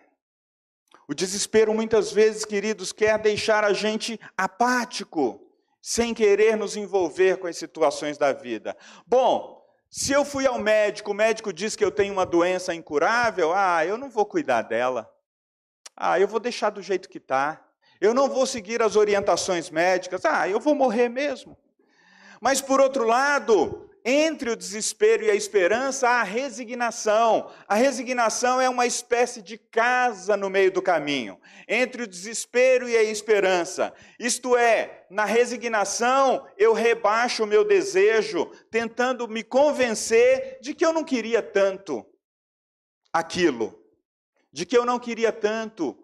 [1.07, 5.41] O desespero muitas vezes, queridos, quer deixar a gente apático,
[5.81, 8.77] sem querer nos envolver com as situações da vida.
[9.07, 9.59] Bom,
[9.89, 13.83] se eu fui ao médico, o médico diz que eu tenho uma doença incurável, ah,
[13.83, 15.11] eu não vou cuidar dela.
[16.01, 17.61] Ah, eu vou deixar do jeito que está.
[17.99, 20.23] Eu não vou seguir as orientações médicas.
[20.23, 21.57] Ah, eu vou morrer mesmo.
[22.39, 27.51] Mas, por outro lado, entre o desespero e a esperança, há a resignação.
[27.67, 31.37] A resignação é uma espécie de casa no meio do caminho,
[31.67, 33.93] entre o desespero e a esperança.
[34.17, 40.93] Isto é, na resignação, eu rebaixo o meu desejo, tentando me convencer de que eu
[40.93, 42.05] não queria tanto
[43.11, 43.78] aquilo
[44.51, 45.97] de que eu não queria tanto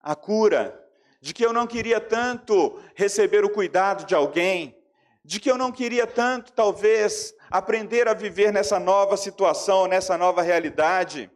[0.00, 0.82] a cura,
[1.20, 4.76] de que eu não queria tanto receber o cuidado de alguém,
[5.24, 10.42] de que eu não queria tanto, talvez, aprender a viver nessa nova situação, nessa nova
[10.42, 11.30] realidade.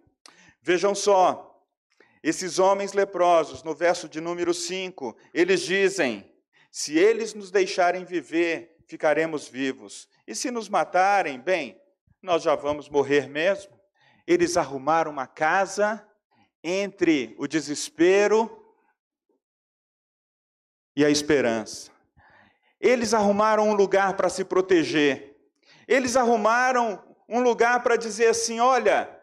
[0.63, 1.61] Vejam só,
[2.23, 6.31] esses homens leprosos, no verso de número 5, eles dizem:
[6.71, 11.81] se eles nos deixarem viver, ficaremos vivos, e se nos matarem, bem,
[12.23, 13.73] nós já vamos morrer mesmo.
[14.27, 16.07] Eles arrumaram uma casa
[16.63, 18.57] entre o desespero
[20.95, 21.91] e a esperança.
[22.81, 25.37] Eles arrumaram um lugar para se proteger.
[25.87, 29.21] Eles arrumaram um lugar para dizer assim: olha,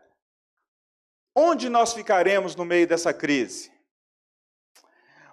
[1.36, 3.72] onde nós ficaremos no meio dessa crise?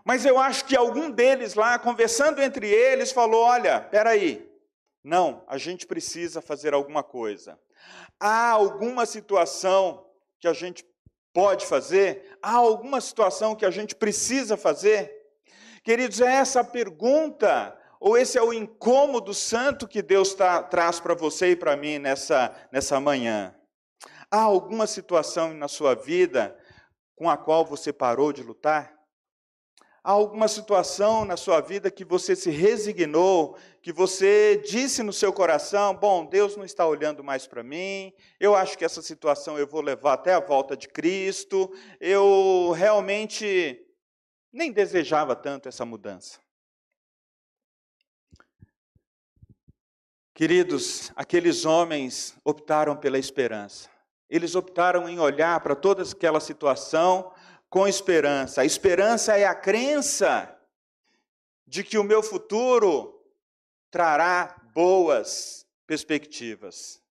[0.05, 4.51] Mas eu acho que algum deles lá, conversando entre eles, falou: olha, peraí,
[5.03, 7.59] não, a gente precisa fazer alguma coisa.
[8.19, 10.07] Há alguma situação
[10.39, 10.85] que a gente
[11.35, 12.39] pode fazer?
[12.41, 15.13] Há alguma situação que a gente precisa fazer?
[15.83, 21.01] Queridos, é essa a pergunta, ou esse é o incômodo santo que Deus tá, traz
[21.01, 23.55] para você e para mim nessa, nessa manhã?
[24.31, 26.57] Há alguma situação na sua vida
[27.17, 28.95] com a qual você parou de lutar?
[30.07, 35.33] Há alguma situação na sua vida que você se resignou, que você disse no seu
[35.33, 39.67] coração: bom, Deus não está olhando mais para mim, eu acho que essa situação eu
[39.67, 43.83] vou levar até a volta de Cristo, eu realmente
[44.53, 46.39] nem desejava tanto essa mudança.
[50.35, 53.89] Queridos, aqueles homens optaram pela esperança.
[54.29, 57.33] Eles optaram em olhar para toda aquela situação
[57.75, 58.61] com esperança.
[58.61, 60.57] A esperança é a crença
[61.67, 63.21] de que o meu futuro
[63.91, 67.03] trará boas perspectivas.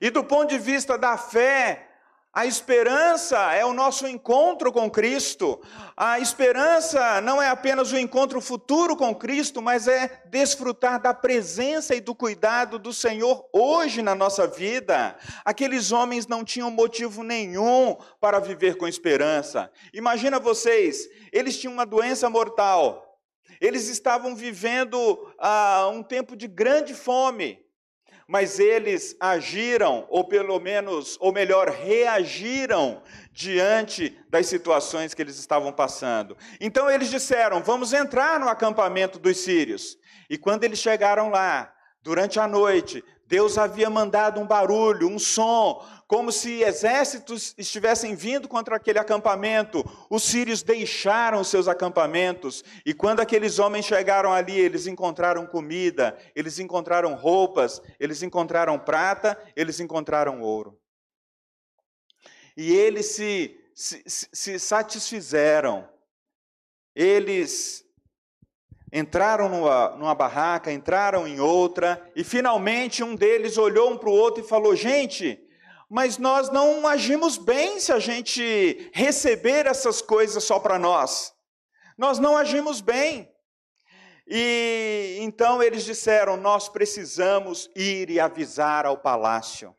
[0.00, 1.91] E do ponto de vista da fé,
[2.34, 5.60] A esperança é o nosso encontro com Cristo.
[5.94, 11.94] A esperança não é apenas o encontro futuro com Cristo, mas é desfrutar da presença
[11.94, 15.14] e do cuidado do Senhor hoje na nossa vida.
[15.44, 19.70] Aqueles homens não tinham motivo nenhum para viver com esperança.
[19.92, 23.20] Imagina vocês, eles tinham uma doença mortal.
[23.60, 27.62] Eles estavam vivendo ah, um tempo de grande fome
[28.26, 33.02] mas eles agiram, ou pelo menos, ou melhor, reagiram
[33.32, 36.36] diante das situações que eles estavam passando.
[36.60, 39.98] Então eles disseram: Vamos entrar no acampamento dos sírios.
[40.28, 45.82] E quando eles chegaram lá, durante a noite, Deus havia mandado um barulho, um som,
[46.12, 49.82] como se exércitos estivessem vindo contra aquele acampamento.
[50.10, 56.58] Os sírios deixaram seus acampamentos, e quando aqueles homens chegaram ali, eles encontraram comida, eles
[56.58, 60.78] encontraram roupas, eles encontraram prata, eles encontraram ouro.
[62.58, 65.88] E eles se, se, se satisfizeram,
[66.94, 67.86] eles
[68.92, 74.12] entraram numa, numa, barraca, entraram em outra, e finalmente um deles olhou um para o
[74.12, 75.41] outro e falou: Gente,
[75.92, 81.34] mas nós não agimos bem se a gente receber essas coisas só para nós.
[81.98, 83.30] Nós não agimos bem.
[84.26, 89.76] E então eles disseram: Nós precisamos ir e avisar ao palácio.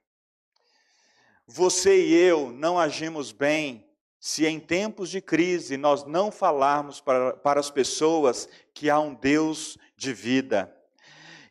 [1.48, 3.84] Você e eu não agimos bem
[4.20, 9.16] se em tempos de crise nós não falarmos para, para as pessoas que há um
[9.16, 10.72] Deus de vida,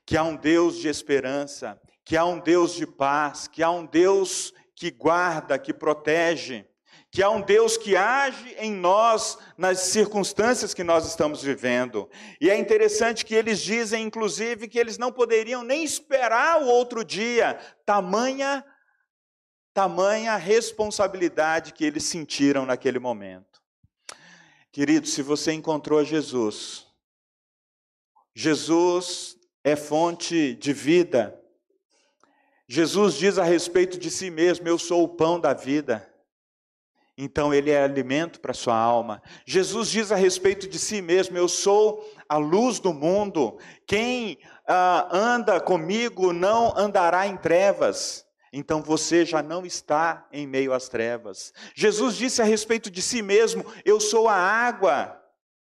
[0.06, 3.86] que há um Deus de esperança, que há um Deus de paz, que há um
[3.86, 6.66] Deus que guarda, que protege,
[7.10, 12.08] que há um Deus que age em nós nas circunstâncias que nós estamos vivendo.
[12.40, 17.04] E é interessante que eles dizem, inclusive, que eles não poderiam nem esperar o outro
[17.04, 18.64] dia, tamanha
[19.72, 23.60] tamanha responsabilidade que eles sentiram naquele momento.
[24.70, 26.86] Querido, se você encontrou Jesus,
[28.34, 31.38] Jesus é fonte de vida,
[32.74, 36.08] Jesus diz a respeito de si mesmo: Eu sou o pão da vida.
[37.18, 39.22] Então ele é alimento para sua alma.
[39.44, 43.58] Jesus diz a respeito de si mesmo: Eu sou a luz do mundo.
[43.86, 48.24] Quem ah, anda comigo não andará em trevas.
[48.50, 51.52] Então você já não está em meio às trevas.
[51.74, 55.22] Jesus disse a respeito de si mesmo: Eu sou a água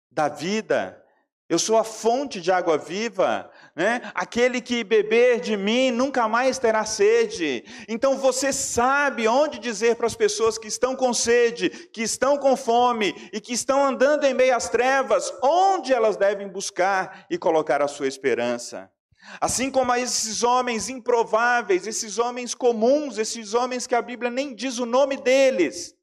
[0.09, 0.99] da vida.
[1.47, 4.09] Eu sou a fonte de água viva, né?
[4.15, 7.65] Aquele que beber de mim nunca mais terá sede.
[7.89, 12.55] Então você sabe onde dizer para as pessoas que estão com sede, que estão com
[12.55, 17.81] fome e que estão andando em meio às trevas, onde elas devem buscar e colocar
[17.81, 18.89] a sua esperança.
[19.41, 24.55] Assim como a esses homens improváveis, esses homens comuns, esses homens que a Bíblia nem
[24.55, 25.95] diz o nome deles,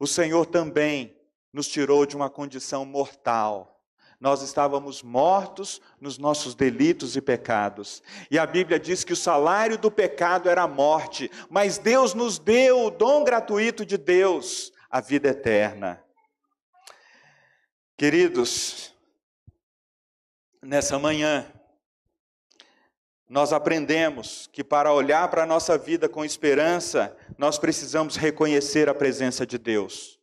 [0.00, 1.14] o Senhor também
[1.52, 3.79] nos tirou de uma condição mortal
[4.20, 8.02] nós estávamos mortos nos nossos delitos e pecados.
[8.30, 12.38] E a Bíblia diz que o salário do pecado era a morte, mas Deus nos
[12.38, 16.04] deu o dom gratuito de Deus, a vida eterna.
[17.96, 18.94] Queridos,
[20.62, 21.50] nessa manhã,
[23.26, 28.94] nós aprendemos que para olhar para a nossa vida com esperança, nós precisamos reconhecer a
[28.94, 30.18] presença de Deus,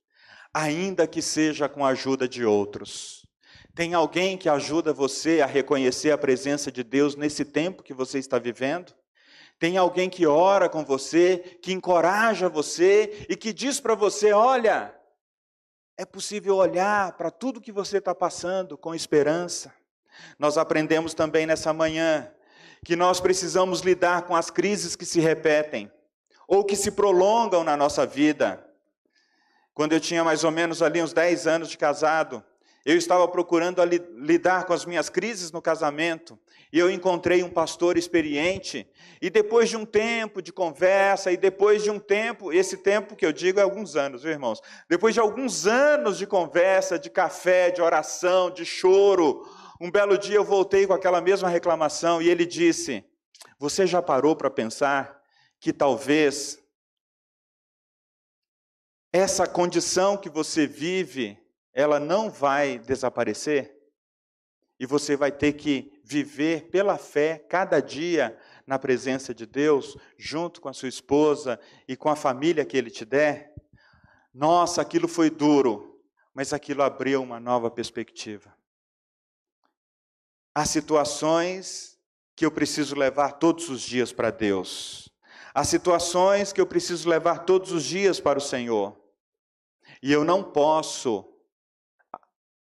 [0.54, 3.17] ainda que seja com a ajuda de outros.
[3.78, 8.18] Tem alguém que ajuda você a reconhecer a presença de Deus nesse tempo que você
[8.18, 8.92] está vivendo?
[9.60, 14.92] Tem alguém que ora com você, que encoraja você e que diz para você: olha,
[15.96, 19.72] é possível olhar para tudo que você está passando com esperança.
[20.40, 22.32] Nós aprendemos também nessa manhã
[22.84, 25.92] que nós precisamos lidar com as crises que se repetem
[26.48, 28.68] ou que se prolongam na nossa vida.
[29.72, 32.44] Quando eu tinha mais ou menos ali uns 10 anos de casado,
[32.88, 36.40] eu estava procurando lidar com as minhas crises no casamento
[36.72, 38.90] e eu encontrei um pastor experiente.
[39.22, 43.26] E depois de um tempo de conversa, e depois de um tempo, esse tempo que
[43.26, 44.62] eu digo é alguns anos, viu, irmãos?
[44.88, 49.46] Depois de alguns anos de conversa, de café, de oração, de choro,
[49.82, 53.04] um belo dia eu voltei com aquela mesma reclamação e ele disse:
[53.60, 55.22] Você já parou para pensar
[55.60, 56.58] que talvez
[59.12, 61.38] essa condição que você vive
[61.78, 63.78] ela não vai desaparecer
[64.80, 70.60] e você vai ter que viver pela fé cada dia na presença de Deus, junto
[70.60, 73.54] com a sua esposa e com a família que Ele te der.
[74.34, 76.02] Nossa, aquilo foi duro,
[76.34, 78.52] mas aquilo abriu uma nova perspectiva.
[80.56, 81.96] Há situações
[82.36, 85.10] que eu preciso levar todos os dias para Deus.
[85.54, 89.00] Há situações que eu preciso levar todos os dias para o Senhor.
[90.02, 91.37] E eu não posso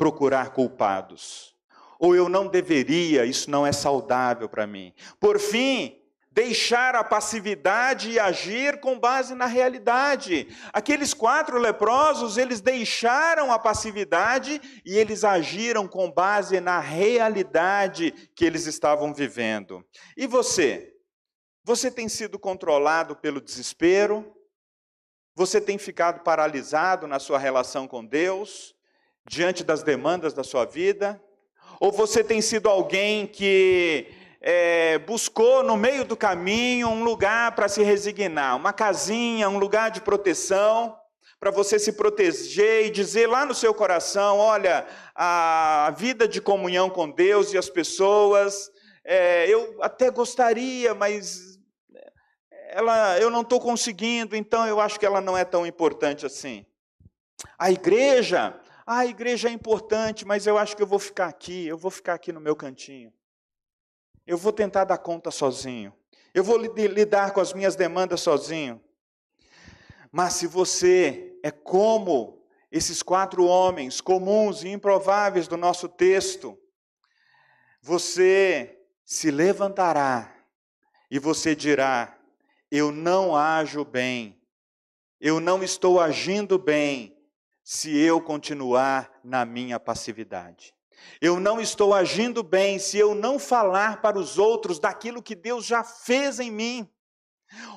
[0.01, 1.55] procurar culpados.
[1.99, 4.95] Ou eu não deveria, isso não é saudável para mim.
[5.21, 10.49] Por fim, deixar a passividade e agir com base na realidade.
[10.73, 18.47] Aqueles quatro leprosos, eles deixaram a passividade e eles agiram com base na realidade que
[18.47, 19.85] eles estavam vivendo.
[20.17, 20.95] E você?
[21.63, 24.35] Você tem sido controlado pelo desespero?
[25.35, 28.75] Você tem ficado paralisado na sua relação com Deus,
[29.29, 31.21] diante das demandas da sua vida?
[31.81, 34.07] Ou você tem sido alguém que
[34.41, 39.91] é, buscou no meio do caminho um lugar para se resignar, uma casinha, um lugar
[39.91, 40.97] de proteção,
[41.39, 46.91] para você se proteger e dizer lá no seu coração: olha, a vida de comunhão
[46.91, 48.71] com Deus e as pessoas,
[49.05, 51.59] é, eu até gostaria, mas
[52.73, 56.65] ela, eu não estou conseguindo, então eu acho que ela não é tão importante assim.
[57.59, 58.55] A igreja,
[58.93, 62.15] a igreja é importante, mas eu acho que eu vou ficar aqui, eu vou ficar
[62.15, 63.13] aqui no meu cantinho.
[64.27, 65.95] Eu vou tentar dar conta sozinho.
[66.35, 68.83] Eu vou lidar com as minhas demandas sozinho.
[70.11, 76.59] Mas se você é como esses quatro homens comuns e improváveis do nosso texto,
[77.81, 80.35] você se levantará
[81.09, 82.19] e você dirá:
[82.69, 84.43] Eu não ajo bem,
[85.21, 87.20] eu não estou agindo bem
[87.63, 90.75] se eu continuar na minha passividade.
[91.21, 95.65] Eu não estou agindo bem se eu não falar para os outros daquilo que Deus
[95.65, 96.89] já fez em mim.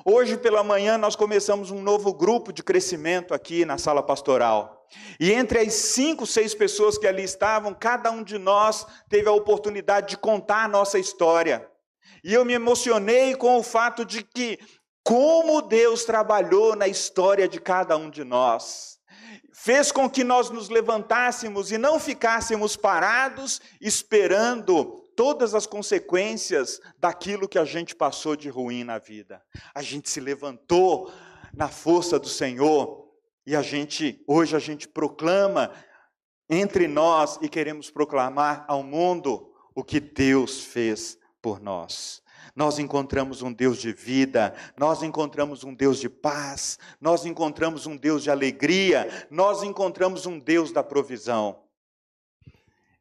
[0.04, 4.86] Hoje pela manhã nós começamos um novo grupo de crescimento aqui na sala pastoral.
[5.18, 9.32] E entre as cinco, seis pessoas que ali estavam, cada um de nós teve a
[9.32, 11.68] oportunidade de contar a nossa história.
[12.22, 14.58] E eu me emocionei com o fato de que
[15.02, 18.93] como Deus trabalhou na história de cada um de nós
[19.64, 24.84] fez com que nós nos levantássemos e não ficássemos parados esperando
[25.16, 29.42] todas as consequências daquilo que a gente passou de ruim na vida.
[29.74, 31.10] A gente se levantou
[31.54, 33.08] na força do Senhor
[33.46, 35.72] e a gente hoje a gente proclama
[36.50, 42.22] entre nós e queremos proclamar ao mundo o que Deus fez por nós
[42.54, 47.96] nós encontramos um Deus de vida, nós encontramos um Deus de paz, nós encontramos um
[47.96, 51.64] Deus de alegria, nós encontramos um Deus da provisão.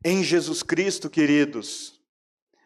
[0.04, 2.01] Em Jesus Cristo, queridos,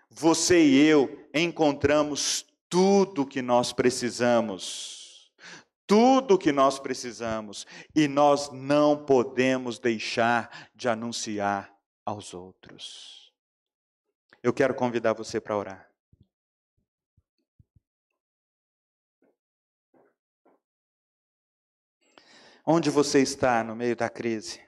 [0.09, 5.31] você e eu encontramos tudo que nós precisamos.
[5.85, 7.67] Tudo que nós precisamos.
[7.95, 11.71] E nós não podemos deixar de anunciar
[12.05, 13.31] aos outros.
[14.41, 15.86] Eu quero convidar você para orar.
[22.69, 24.61] Onde você está no meio da crise?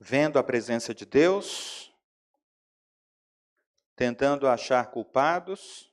[0.00, 1.94] Vendo a presença de Deus?
[3.94, 5.92] Tentando achar culpados?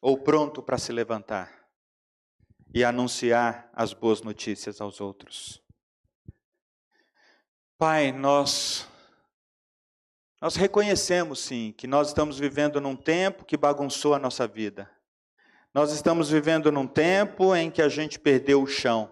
[0.00, 1.68] Ou pronto para se levantar
[2.74, 5.62] e anunciar as boas notícias aos outros?
[7.76, 8.88] Pai, nós
[10.40, 14.90] nós reconhecemos sim que nós estamos vivendo num tempo que bagunçou a nossa vida.
[15.74, 19.10] Nós estamos vivendo num tempo em que a gente perdeu o chão.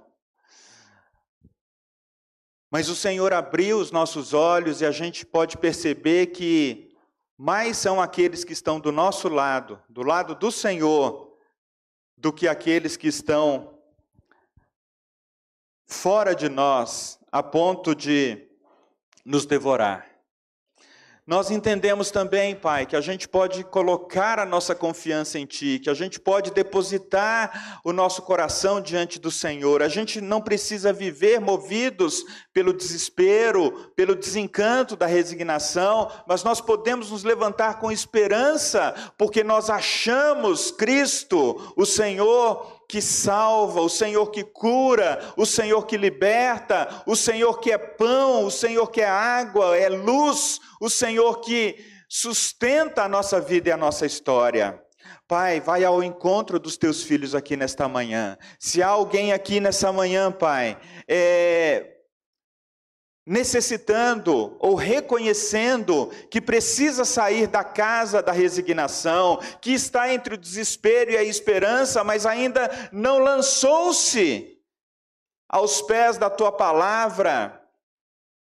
[2.71, 6.95] Mas o Senhor abriu os nossos olhos e a gente pode perceber que
[7.37, 11.35] mais são aqueles que estão do nosso lado, do lado do Senhor,
[12.15, 13.79] do que aqueles que estão
[15.87, 18.47] fora de nós, a ponto de
[19.25, 20.10] nos devorar.
[21.31, 25.89] Nós entendemos também, Pai, que a gente pode colocar a nossa confiança em Ti, que
[25.89, 29.81] a gente pode depositar o nosso coração diante do Senhor.
[29.81, 37.13] A gente não precisa viver movidos pelo desespero, pelo desencanto da resignação, mas nós podemos
[37.13, 44.43] nos levantar com esperança, porque nós achamos Cristo, o Senhor, que salva, o Senhor que
[44.43, 49.79] cura, o Senhor que liberta, o Senhor que é pão, o Senhor que é água,
[49.79, 51.77] é luz, o Senhor que
[52.09, 54.83] sustenta a nossa vida e a nossa história.
[55.29, 58.37] Pai, vai ao encontro dos teus filhos aqui nesta manhã.
[58.59, 60.77] Se há alguém aqui nessa manhã, Pai,
[61.07, 62.00] é,
[63.27, 71.13] necessitando ou reconhecendo que precisa sair da casa da resignação, que está entre o desespero
[71.13, 74.59] e a esperança, mas ainda não lançou-se
[75.49, 77.61] aos pés da tua palavra,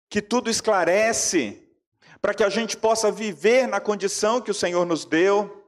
[0.09, 1.67] que tudo esclarece,
[2.21, 5.60] para que a gente possa viver na condição que o Senhor nos deu.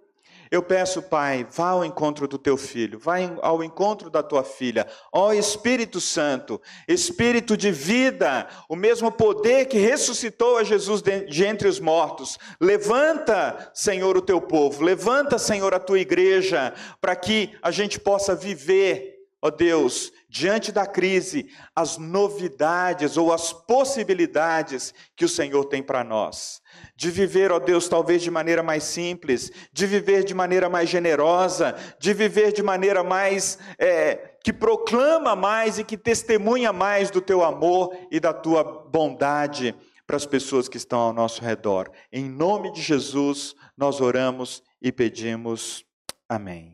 [0.53, 4.85] Eu peço, Pai, vá ao encontro do teu filho, vá ao encontro da tua filha.
[5.11, 11.67] Ó Espírito Santo, Espírito de vida, o mesmo poder que ressuscitou a Jesus de entre
[11.67, 12.37] os mortos.
[12.61, 18.35] Levanta, Senhor, o teu povo, levanta, Senhor, a tua igreja, para que a gente possa
[18.35, 25.83] viver, ó Deus, diante da crise, as novidades ou as possibilidades que o Senhor tem
[25.83, 26.59] para nós.
[26.95, 31.75] De viver, ó Deus, talvez de maneira mais simples, de viver de maneira mais generosa,
[31.99, 33.59] de viver de maneira mais.
[33.77, 39.73] É, que proclama mais e que testemunha mais do teu amor e da tua bondade
[40.05, 41.89] para as pessoas que estão ao nosso redor.
[42.11, 45.85] Em nome de Jesus, nós oramos e pedimos.
[46.27, 46.72] Amém.